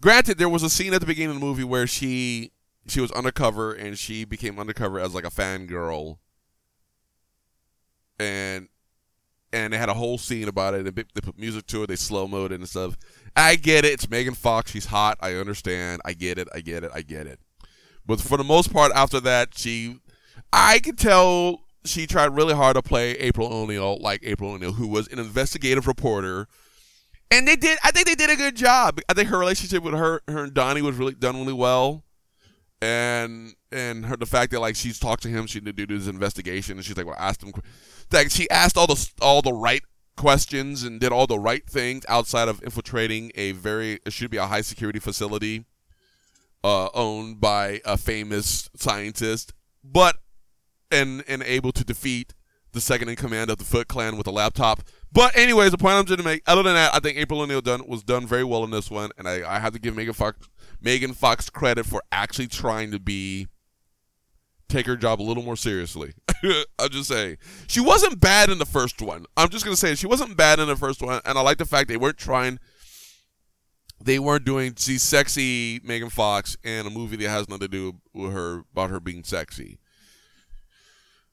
[0.00, 2.50] Granted, there was a scene at the beginning of the movie where she
[2.88, 6.18] she was undercover and she became undercover as like a fangirl,
[8.18, 8.68] and
[9.52, 10.94] and they had a whole scene about it.
[10.94, 11.88] They, put music to it.
[11.88, 12.96] They slow mode it and stuff.
[13.36, 13.92] I get it.
[13.92, 14.70] It's Megan Fox.
[14.70, 15.18] She's hot.
[15.20, 16.02] I understand.
[16.04, 16.48] I get it.
[16.54, 16.90] I get it.
[16.94, 17.40] I get it.
[18.06, 19.98] But for the most part, after that, she,
[20.52, 24.88] I could tell she tried really hard to play April O'Neil, like April O'Neil, who
[24.88, 26.46] was an investigative reporter.
[27.30, 27.78] And they did.
[27.84, 29.00] I think they did a good job.
[29.08, 32.04] I think her relationship with her, her and Donnie was really done really well.
[32.82, 36.08] And and her the fact that like she's talked to him, she did do this
[36.08, 37.52] investigation, and she's like, well, asked him
[38.10, 39.82] that she asked all the all the right
[40.16, 44.36] questions and did all the right things outside of infiltrating a very it should be
[44.36, 45.64] a high security facility
[46.62, 49.52] uh, owned by a famous scientist,
[49.84, 50.16] but
[50.90, 52.34] and and able to defeat
[52.72, 54.82] the second in command of the Foot Clan with a laptop.
[55.12, 57.60] But anyways, the point I'm trying to make, other than that, I think April O'Neil
[57.60, 60.14] done was done very well in this one, and I, I have to give Megan
[60.14, 60.48] Fox
[60.80, 63.46] Megan Fox credit for actually trying to be
[64.70, 66.14] take her job a little more seriously.
[66.78, 67.38] I'm just saying.
[67.66, 69.26] She wasn't bad in the first one.
[69.36, 71.20] I'm just going to say she wasn't bad in the first one.
[71.24, 72.58] And I like the fact they weren't trying,
[74.02, 77.96] they weren't doing, see, sexy Megan Fox in a movie that has nothing to do
[78.14, 79.78] with her, about her being sexy.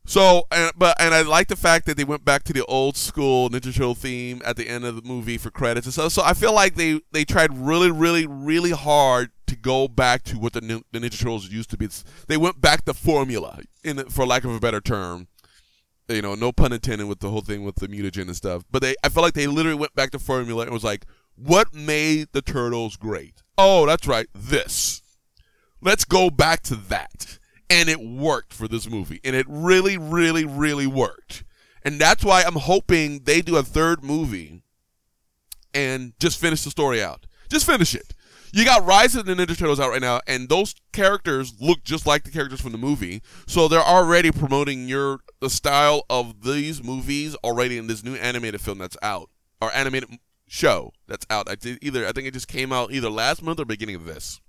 [0.06, 2.96] So, and, but and I like the fact that they went back to the old
[2.96, 6.14] school Ninja Turtle theme at the end of the movie for credits and stuff.
[6.14, 10.38] So I feel like they they tried really, really, really hard to go back to
[10.38, 11.90] what the, the Ninja Turtles used to be.
[12.28, 15.28] They went back to formula, in for lack of a better term.
[16.08, 18.64] You know, no pun intended with the whole thing with the mutagen and stuff.
[18.72, 21.74] But they, I felt like they literally went back to formula and was like, what
[21.74, 23.44] made the Turtles great?
[23.58, 25.02] Oh, that's right, this.
[25.82, 27.38] Let's go back to that
[27.70, 29.20] and it worked for this movie.
[29.24, 31.44] And it really, really, really worked.
[31.84, 34.64] And that's why I'm hoping they do a third movie
[35.74, 37.28] and just finish the story out.
[37.50, 38.14] Just finish it.
[38.54, 42.06] You got Rise of the Ninja Turtles out right now, and those characters look just
[42.06, 43.22] like the characters from the movie.
[43.46, 48.62] So they're already promoting your the style of these movies already in this new animated
[48.62, 49.30] film that's out,
[49.62, 50.10] or animated
[50.48, 51.50] show that's out.
[51.50, 54.06] I did either I think it just came out either last month or beginning of
[54.06, 54.40] this.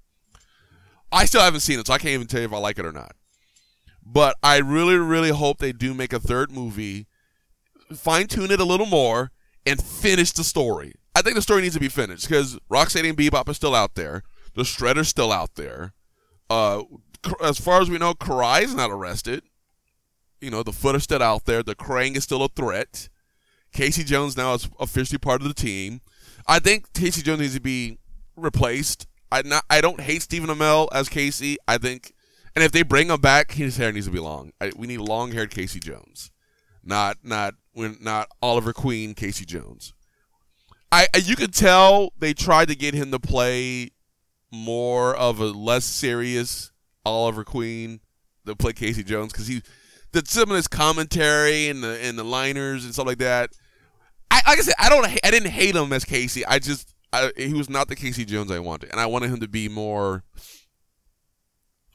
[1.11, 2.87] I still haven't seen it, so I can't even tell you if I like it
[2.87, 3.13] or not.
[4.05, 7.07] But I really, really hope they do make a third movie,
[7.95, 9.33] fine tune it a little more,
[9.67, 10.95] and finish the story.
[11.19, 13.97] I think the story needs to be finished because Rocksteady and Bebop is still out
[13.97, 14.23] there.
[14.55, 15.93] The Shredder's still out there.
[16.49, 16.85] Uh,
[17.43, 19.43] as far as we know, Karai is not arrested.
[20.41, 21.65] You know, the Foot is still out there.
[21.65, 23.09] The Krang is still a threat.
[23.73, 26.03] Casey Jones now is officially part of the team.
[26.47, 27.99] I think Casey Jones needs to be
[28.37, 29.09] replaced.
[29.33, 31.57] I not I don't hate Stephen Amell as Casey.
[31.67, 32.15] I think,
[32.55, 34.53] and if they bring him back, his hair needs to be long.
[34.61, 36.31] I, we need long haired Casey Jones,
[36.85, 39.95] not not when not Oliver Queen Casey Jones.
[40.91, 43.91] I you could tell they tried to get him to play
[44.51, 46.73] more of a less serious
[47.05, 48.01] Oliver Queen
[48.47, 49.63] to play Casey Jones because he
[50.13, 53.51] the some of his commentary and the and the liners and stuff like that.
[54.31, 56.45] I like I said, I don't I didn't hate him as Casey.
[56.47, 59.41] I just I, he was not the Casey Jones I wanted, and I wanted him
[59.41, 60.25] to be more,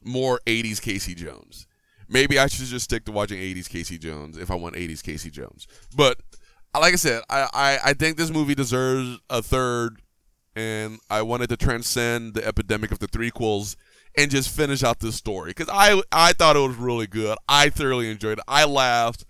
[0.04, 1.68] more '80s Casey Jones.
[2.10, 5.30] Maybe I should just stick to watching '80s Casey Jones if I want '80s Casey
[5.30, 5.68] Jones.
[5.96, 6.20] But
[6.80, 10.02] like I said, I, I, I think this movie deserves a third,
[10.56, 13.76] and I wanted to transcend the epidemic of the threequels
[14.16, 17.38] and just finish out this story because I I thought it was really good.
[17.48, 18.44] I thoroughly enjoyed it.
[18.48, 19.26] I laughed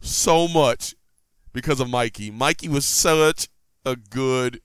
[0.00, 0.94] so much
[1.52, 2.30] because of Mikey.
[2.30, 3.48] Mikey was such
[3.84, 4.60] a good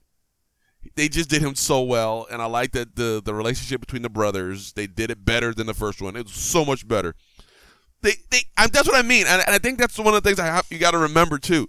[0.94, 4.10] they just did him so well, and I like that the the relationship between the
[4.10, 4.72] brothers.
[4.72, 6.16] They did it better than the first one.
[6.16, 7.14] It was so much better.
[8.02, 10.28] They they I, that's what I mean, and, and I think that's one of the
[10.28, 11.68] things I have you got to remember too.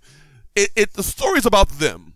[0.56, 2.14] It, it the story's about them,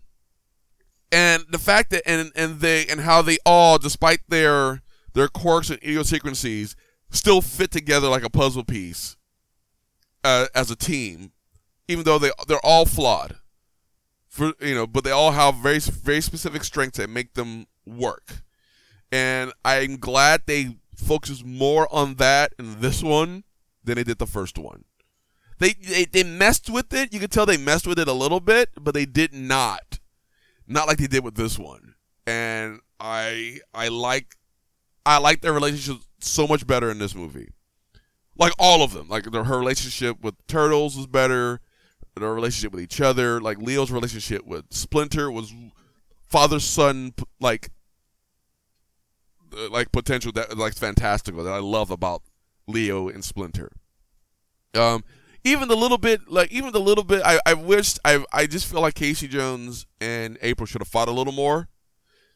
[1.10, 4.82] and the fact that and and they and how they all, despite their
[5.14, 6.76] their quirks and idiosyncrasies,
[7.10, 9.16] still fit together like a puzzle piece
[10.22, 11.32] uh, as a team,
[11.88, 13.36] even though they they're all flawed.
[14.28, 18.42] For you know, but they all have very very specific strengths that make them work,
[19.10, 23.44] and I'm glad they focus more on that in this one
[23.82, 24.84] than they did the first one.
[25.58, 27.12] They, they they messed with it.
[27.12, 29.98] You could tell they messed with it a little bit, but they did not,
[30.66, 31.94] not like they did with this one.
[32.26, 34.36] And I I like
[35.04, 37.48] I like their relationship so much better in this movie.
[38.36, 39.08] Like all of them.
[39.08, 41.60] Like her relationship with Turtles was better.
[42.14, 43.40] Their relationship with each other.
[43.40, 45.52] Like Leo's relationship with Splinter was
[46.28, 47.70] father son like
[49.56, 52.22] uh, like potential that like fantastical that I love about
[52.66, 53.72] Leo and Splinter.
[54.74, 55.02] Um,
[55.48, 58.66] even the little bit like even the little bit I I wished I I just
[58.66, 61.68] feel like Casey Jones and April should have fought a little more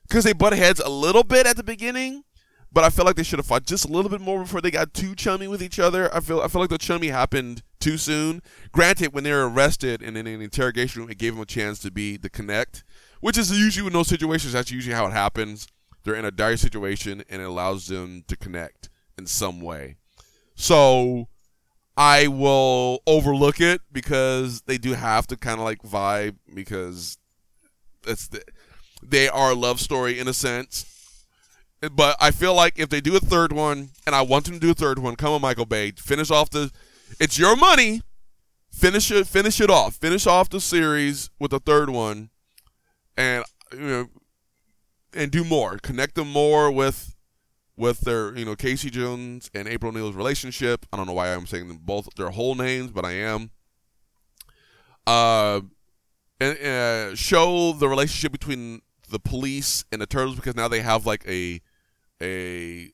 [0.09, 2.25] because they butt heads a little bit at the beginning
[2.73, 4.71] but I feel like they should have fought just a little bit more before they
[4.71, 6.13] got too chummy with each other.
[6.15, 8.43] I feel I feel like the chummy happened too soon.
[8.73, 11.79] Granted, when they were arrested and in an interrogation room, it gave them a chance
[11.81, 12.83] to be the connect,
[13.21, 14.55] which is usually in those situations.
[14.55, 15.67] That's usually how it happens.
[16.03, 18.89] They're in a dire situation, and it allows them to connect
[19.19, 19.97] in some way.
[20.55, 21.29] So
[21.97, 27.19] I will overlook it because they do have to kind of like vibe because
[28.07, 28.43] it's the,
[29.03, 30.87] they are a love story in a sense
[31.91, 34.61] but I feel like if they do a third one, and I want them to
[34.61, 36.71] do a third one, come on, Michael Bay, finish off the.
[37.19, 38.03] It's your money.
[38.71, 39.27] Finish it.
[39.27, 39.97] Finish it off.
[39.97, 42.31] Finish off the series with a third one,
[43.17, 44.07] and you know,
[45.13, 45.79] and do more.
[45.79, 47.17] Connect them more with
[47.77, 50.87] with their you know Casey Jones and April O'Neil's relationship.
[50.93, 53.51] I don't know why I'm saying them both their whole names, but I am.
[55.07, 55.61] Uh,
[56.41, 61.07] and uh, show the relationship between the police and the turtles because now they have
[61.07, 61.61] like a
[62.23, 62.93] a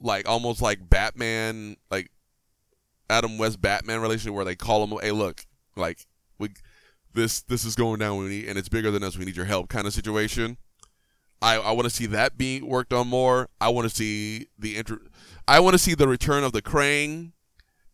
[0.00, 2.10] like almost like Batman, like
[3.10, 5.44] Adam West Batman relationship where they call him, "Hey, look,
[5.76, 6.06] like
[6.38, 6.50] we
[7.14, 9.16] this this is going down, we need, and it's bigger than us.
[9.16, 10.56] We need your help," kind of situation.
[11.40, 13.48] I I want to see that being worked on more.
[13.60, 15.00] I want to see the inter.
[15.46, 17.32] I want to see the return of the Krang,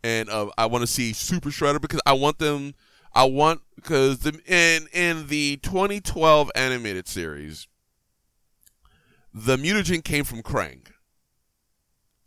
[0.02, 2.74] and uh, I want to see Super Shredder because I want them.
[3.14, 7.68] I want because in in the 2012 animated series,
[9.32, 10.86] the mutagen came from Krang.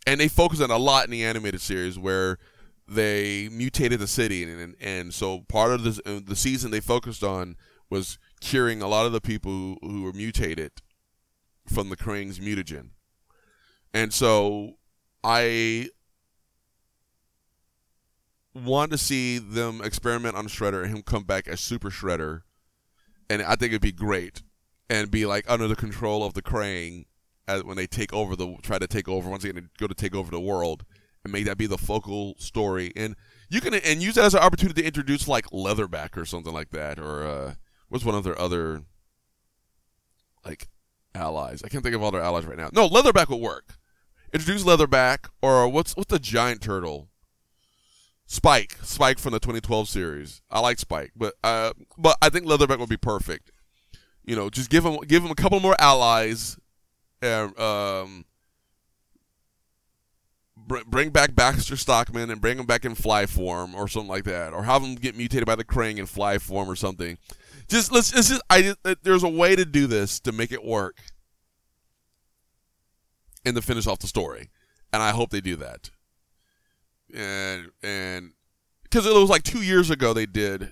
[0.05, 2.37] And they focused on a lot in the animated series where
[2.87, 7.23] they mutated the city, and and, and so part of uh, the season they focused
[7.23, 7.57] on
[7.89, 10.71] was curing a lot of the people who, who were mutated
[11.69, 12.89] from the Krang's mutagen.
[13.93, 14.77] And so
[15.23, 15.89] I
[18.53, 22.41] want to see them experiment on Shredder and him come back as Super Shredder,
[23.29, 24.41] and I think it'd be great.
[24.89, 27.07] And be like under the control of the Krang
[27.45, 30.15] as when they take over the try to take over once again go to take
[30.15, 30.85] over the world
[31.25, 32.93] and make that be the focal story.
[32.95, 33.17] And
[33.49, 36.69] you can and use that as an opportunity to introduce like Leatherback or something like
[36.69, 37.53] that or uh,
[37.89, 38.83] what's one of their other
[40.45, 40.69] like
[41.17, 41.61] allies.
[41.63, 42.69] I can't think of all their allies right now.
[42.71, 43.77] No Leatherback would work.
[44.33, 47.09] Introduce Leatherback or what's what's the giant turtle?
[48.25, 48.77] Spike.
[48.83, 50.41] Spike from the 2012 series.
[50.51, 53.51] I like Spike but uh but I think Leatherback would be perfect.
[54.23, 56.57] You know, just give him give him a couple more allies.
[57.19, 58.25] And, um,
[60.55, 64.25] br- bring back Baxter Stockman and bring him back in fly form or something like
[64.25, 67.17] that, or have him get mutated by the Krang in fly form or something.
[67.67, 68.13] Just let's.
[68.13, 68.75] It's just I.
[69.03, 70.97] There's a way to do this to make it work,
[73.45, 74.49] and to finish off the story,
[74.93, 75.89] and I hope they do that.
[77.13, 78.31] And and
[78.83, 80.71] because it was like two years ago they did.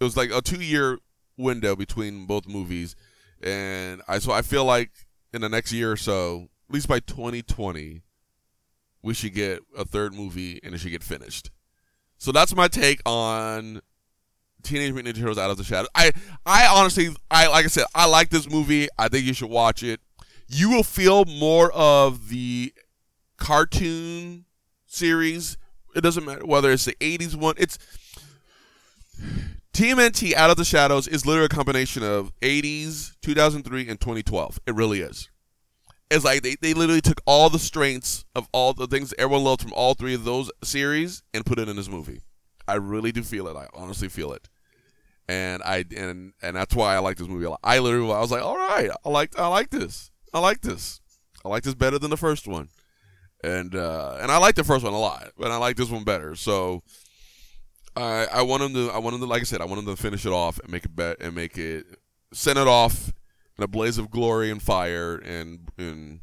[0.00, 0.98] It was like a two year
[1.36, 2.94] window between both movies,
[3.42, 4.90] and I so I feel like
[5.32, 8.02] in the next year or so, at least by 2020,
[9.02, 11.50] we should get a third movie and it should get finished.
[12.16, 13.80] So that's my take on
[14.68, 15.88] Teenage Mutant Ninja Turtles Out of the Shadows.
[15.94, 16.12] I
[16.44, 18.88] I honestly I like I said I like this movie.
[18.98, 20.00] I think you should watch it.
[20.46, 22.72] You will feel more of the
[23.36, 24.44] cartoon
[24.86, 25.56] series.
[25.94, 27.54] It doesn't matter whether it's the 80s one.
[27.58, 27.78] It's
[29.72, 34.60] TMNT Out of the Shadows is literally a combination of 80s, 2003, and 2012.
[34.66, 35.28] It really is.
[36.10, 39.62] It's like they, they literally took all the strengths of all the things everyone loved
[39.62, 42.22] from all three of those series and put it in this movie.
[42.66, 43.56] I really do feel it.
[43.56, 44.48] I honestly feel it.
[45.28, 47.60] And I and and that's why I like this movie a lot.
[47.62, 51.00] I literally I was like, all right, I like I like this, I like this,
[51.44, 52.70] I like this better than the first one,
[53.44, 56.04] and uh, and I like the first one a lot, but I like this one
[56.04, 56.34] better.
[56.34, 56.82] So
[57.94, 59.94] I I want him to I want him to like I said I want him
[59.94, 61.84] to finish it off and make it bet and make it
[62.32, 63.12] send it off
[63.58, 66.20] in a blaze of glory and fire and and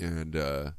[0.00, 0.70] and uh,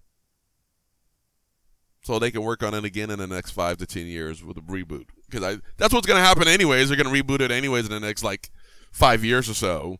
[2.01, 4.57] so they can work on it again in the next five to ten years with
[4.57, 5.05] a reboot.
[5.29, 6.89] Because I that's what's gonna happen anyways.
[6.89, 8.49] They're gonna reboot it anyways in the next like
[8.91, 9.97] five years or so.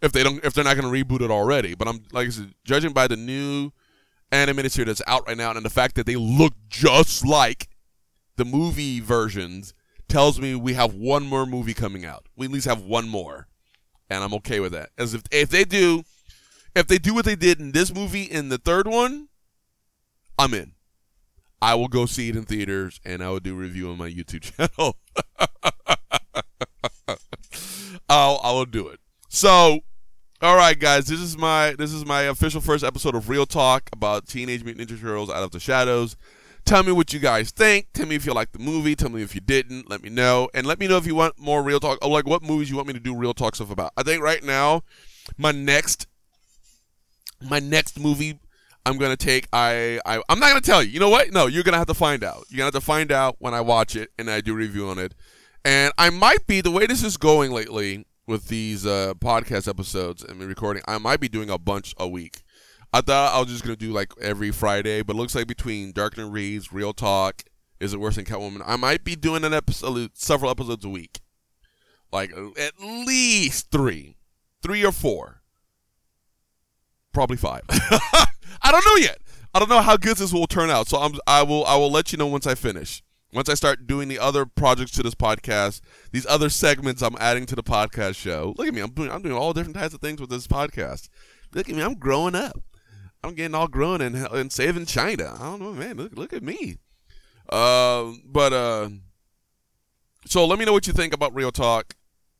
[0.00, 1.74] If they don't, if they're not gonna reboot it already.
[1.74, 3.72] But I'm like I said, judging by the new
[4.30, 7.68] animated series that's out right now and the fact that they look just like
[8.36, 9.74] the movie versions
[10.08, 12.26] tells me we have one more movie coming out.
[12.36, 13.48] We at least have one more,
[14.08, 14.90] and I'm okay with that.
[14.96, 16.04] As if if they do,
[16.74, 19.28] if they do what they did in this movie in the third one,
[20.38, 20.72] I'm in.
[21.60, 24.10] I will go see it in theaters and I will do a review on my
[24.10, 24.42] YouTube
[24.76, 24.96] channel.
[28.08, 29.00] I'll I will do it.
[29.28, 29.80] So,
[30.40, 33.90] all right, guys, this is my this is my official first episode of Real Talk
[33.92, 36.16] about Teenage Mutant Ninja Turtles Out of the Shadows.
[36.64, 37.86] Tell me what you guys think.
[37.94, 38.94] Tell me if you like the movie.
[38.94, 39.88] Tell me if you didn't.
[39.88, 41.98] Let me know, and let me know if you want more real talk.
[42.02, 43.92] Or like what movies you want me to do real talk stuff about.
[43.96, 44.82] I think right now,
[45.36, 46.06] my next
[47.40, 48.40] my next movie
[48.88, 49.48] I'm gonna take.
[49.52, 50.90] I, I I'm not gonna tell you.
[50.90, 51.30] You know what?
[51.30, 52.46] No, you're gonna have to find out.
[52.48, 54.98] You're gonna have to find out when I watch it and I do review on
[54.98, 55.14] it.
[55.62, 60.22] And I might be the way this is going lately with these uh, podcast episodes
[60.24, 60.82] and recording.
[60.88, 62.42] I might be doing a bunch a week.
[62.90, 66.16] I thought I was just gonna do like every Friday, but looks like between Dark
[66.16, 67.42] and Reeves, Real Talk,
[67.80, 71.20] Is It Worse Than Catwoman, I might be doing an episode, several episodes a week,
[72.10, 74.16] like at least three,
[74.62, 75.42] three or four,
[77.12, 77.64] probably five.
[78.62, 79.18] I don't know yet.
[79.54, 80.88] I don't know how good this will turn out.
[80.88, 83.02] So I'm, I will I will let you know once I finish.
[83.32, 85.82] Once I start doing the other projects to this podcast,
[86.12, 88.54] these other segments I'm adding to the podcast show.
[88.56, 91.08] Look at me, I'm doing I'm doing all different types of things with this podcast.
[91.54, 92.62] Look at me, I'm growing up.
[93.24, 95.34] I'm getting all grown and, and saving China.
[95.38, 95.96] I don't know, man.
[95.96, 96.78] Look look at me.
[97.48, 98.90] Uh, but uh,
[100.26, 101.94] so let me know what you think about Real Talk.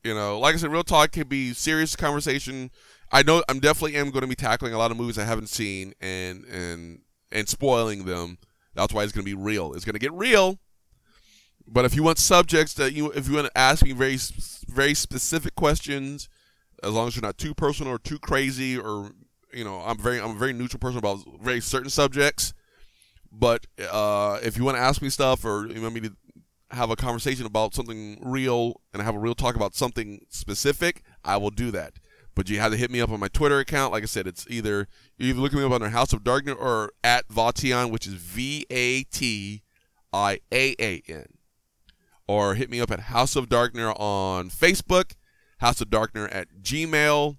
[0.04, 2.70] You know, like I said, Real Talk can be serious conversation
[3.10, 5.48] I know I'm definitely am going to be tackling a lot of movies I haven't
[5.48, 7.00] seen and and
[7.32, 8.38] and spoiling them.
[8.74, 9.74] That's why it's going to be real.
[9.74, 10.58] It's going to get real.
[11.66, 14.18] But if you want subjects that you if you want to ask me very
[14.68, 16.28] very specific questions,
[16.82, 19.12] as long as you're not too personal or too crazy or
[19.52, 22.52] you know, I'm very I'm a very neutral person about very certain subjects.
[23.30, 26.16] But uh, if you want to ask me stuff or you want me to
[26.70, 31.36] have a conversation about something real and have a real talk about something specific, I
[31.36, 31.94] will do that.
[32.38, 33.90] But you have to hit me up on my Twitter account.
[33.90, 34.86] Like I said, it's either
[35.16, 38.64] you either look me up under House of Darkness or at Vatian, which is V
[38.70, 39.64] A T
[40.12, 41.26] I A A N.
[42.28, 45.16] Or hit me up at House of Darkner on Facebook,
[45.58, 47.38] House of Darkner at Gmail,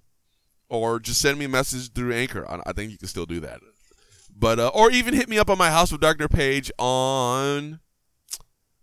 [0.68, 2.46] or just send me a message through Anchor.
[2.46, 3.60] I, think you can still do that.
[4.36, 7.80] But uh, or even hit me up on my House of Darkner page on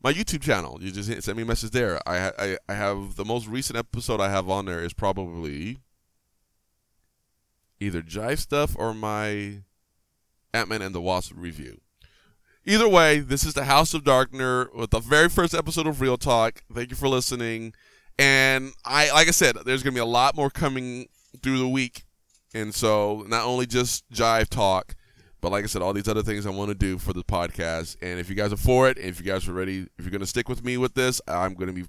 [0.01, 0.79] my YouTube channel.
[0.81, 1.99] You just send me a message there.
[2.07, 5.77] I, I I have the most recent episode I have on there is probably
[7.79, 9.63] either Jive stuff or my
[10.53, 11.81] Ant-Man and the Wasp review.
[12.65, 16.17] Either way, this is the House of Darkner with the very first episode of Real
[16.17, 16.63] Talk.
[16.73, 17.73] Thank you for listening.
[18.19, 21.07] And I like I said, there's gonna be a lot more coming
[21.41, 22.03] through the week.
[22.53, 24.95] And so not only just Jive Talk,
[25.39, 27.95] but like I said, all these other things I want to do for the podcast.
[28.01, 30.25] And if you guys are for it, if you guys are ready, if you're gonna
[30.25, 31.85] stick with me with this, I'm gonna be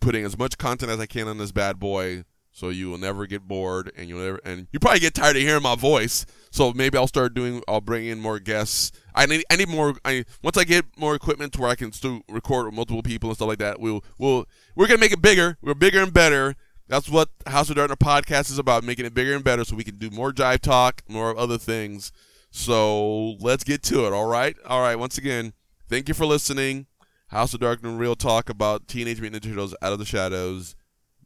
[0.00, 2.24] putting as much content as I can on this bad boy
[2.58, 5.42] so you will never get bored and you'll never and you probably get tired of
[5.42, 6.26] hearing my voice.
[6.50, 8.90] So maybe i'll start doing i'll bring in more guests.
[9.14, 11.92] I need i need more i once i get more equipment to where i can
[11.92, 14.44] still record with multiple people and stuff like that we'll we'll
[14.74, 15.56] we're gonna make it bigger.
[15.62, 16.56] We're bigger and better.
[16.88, 19.84] That's what house of darkness podcast is about making it bigger and better so we
[19.84, 22.10] can do more jive talk more other things.
[22.50, 24.56] So let's get to it all right?
[24.66, 25.52] All right once again
[25.88, 26.86] thank you for listening.
[27.28, 30.74] House of darkness real talk about teenage mutant ninja turtles out of the shadows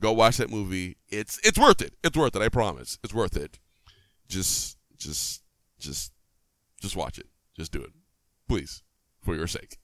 [0.02, 0.96] Go watch that movie.
[1.08, 1.94] It's it's worth it.
[2.02, 2.42] It's worth it.
[2.42, 2.98] I promise.
[3.04, 3.60] It's worth it.
[4.28, 5.44] Just just
[5.78, 6.12] just
[6.80, 7.28] just watch it.
[7.56, 7.92] Just do it.
[8.48, 8.82] Please.
[9.22, 9.78] For your sake.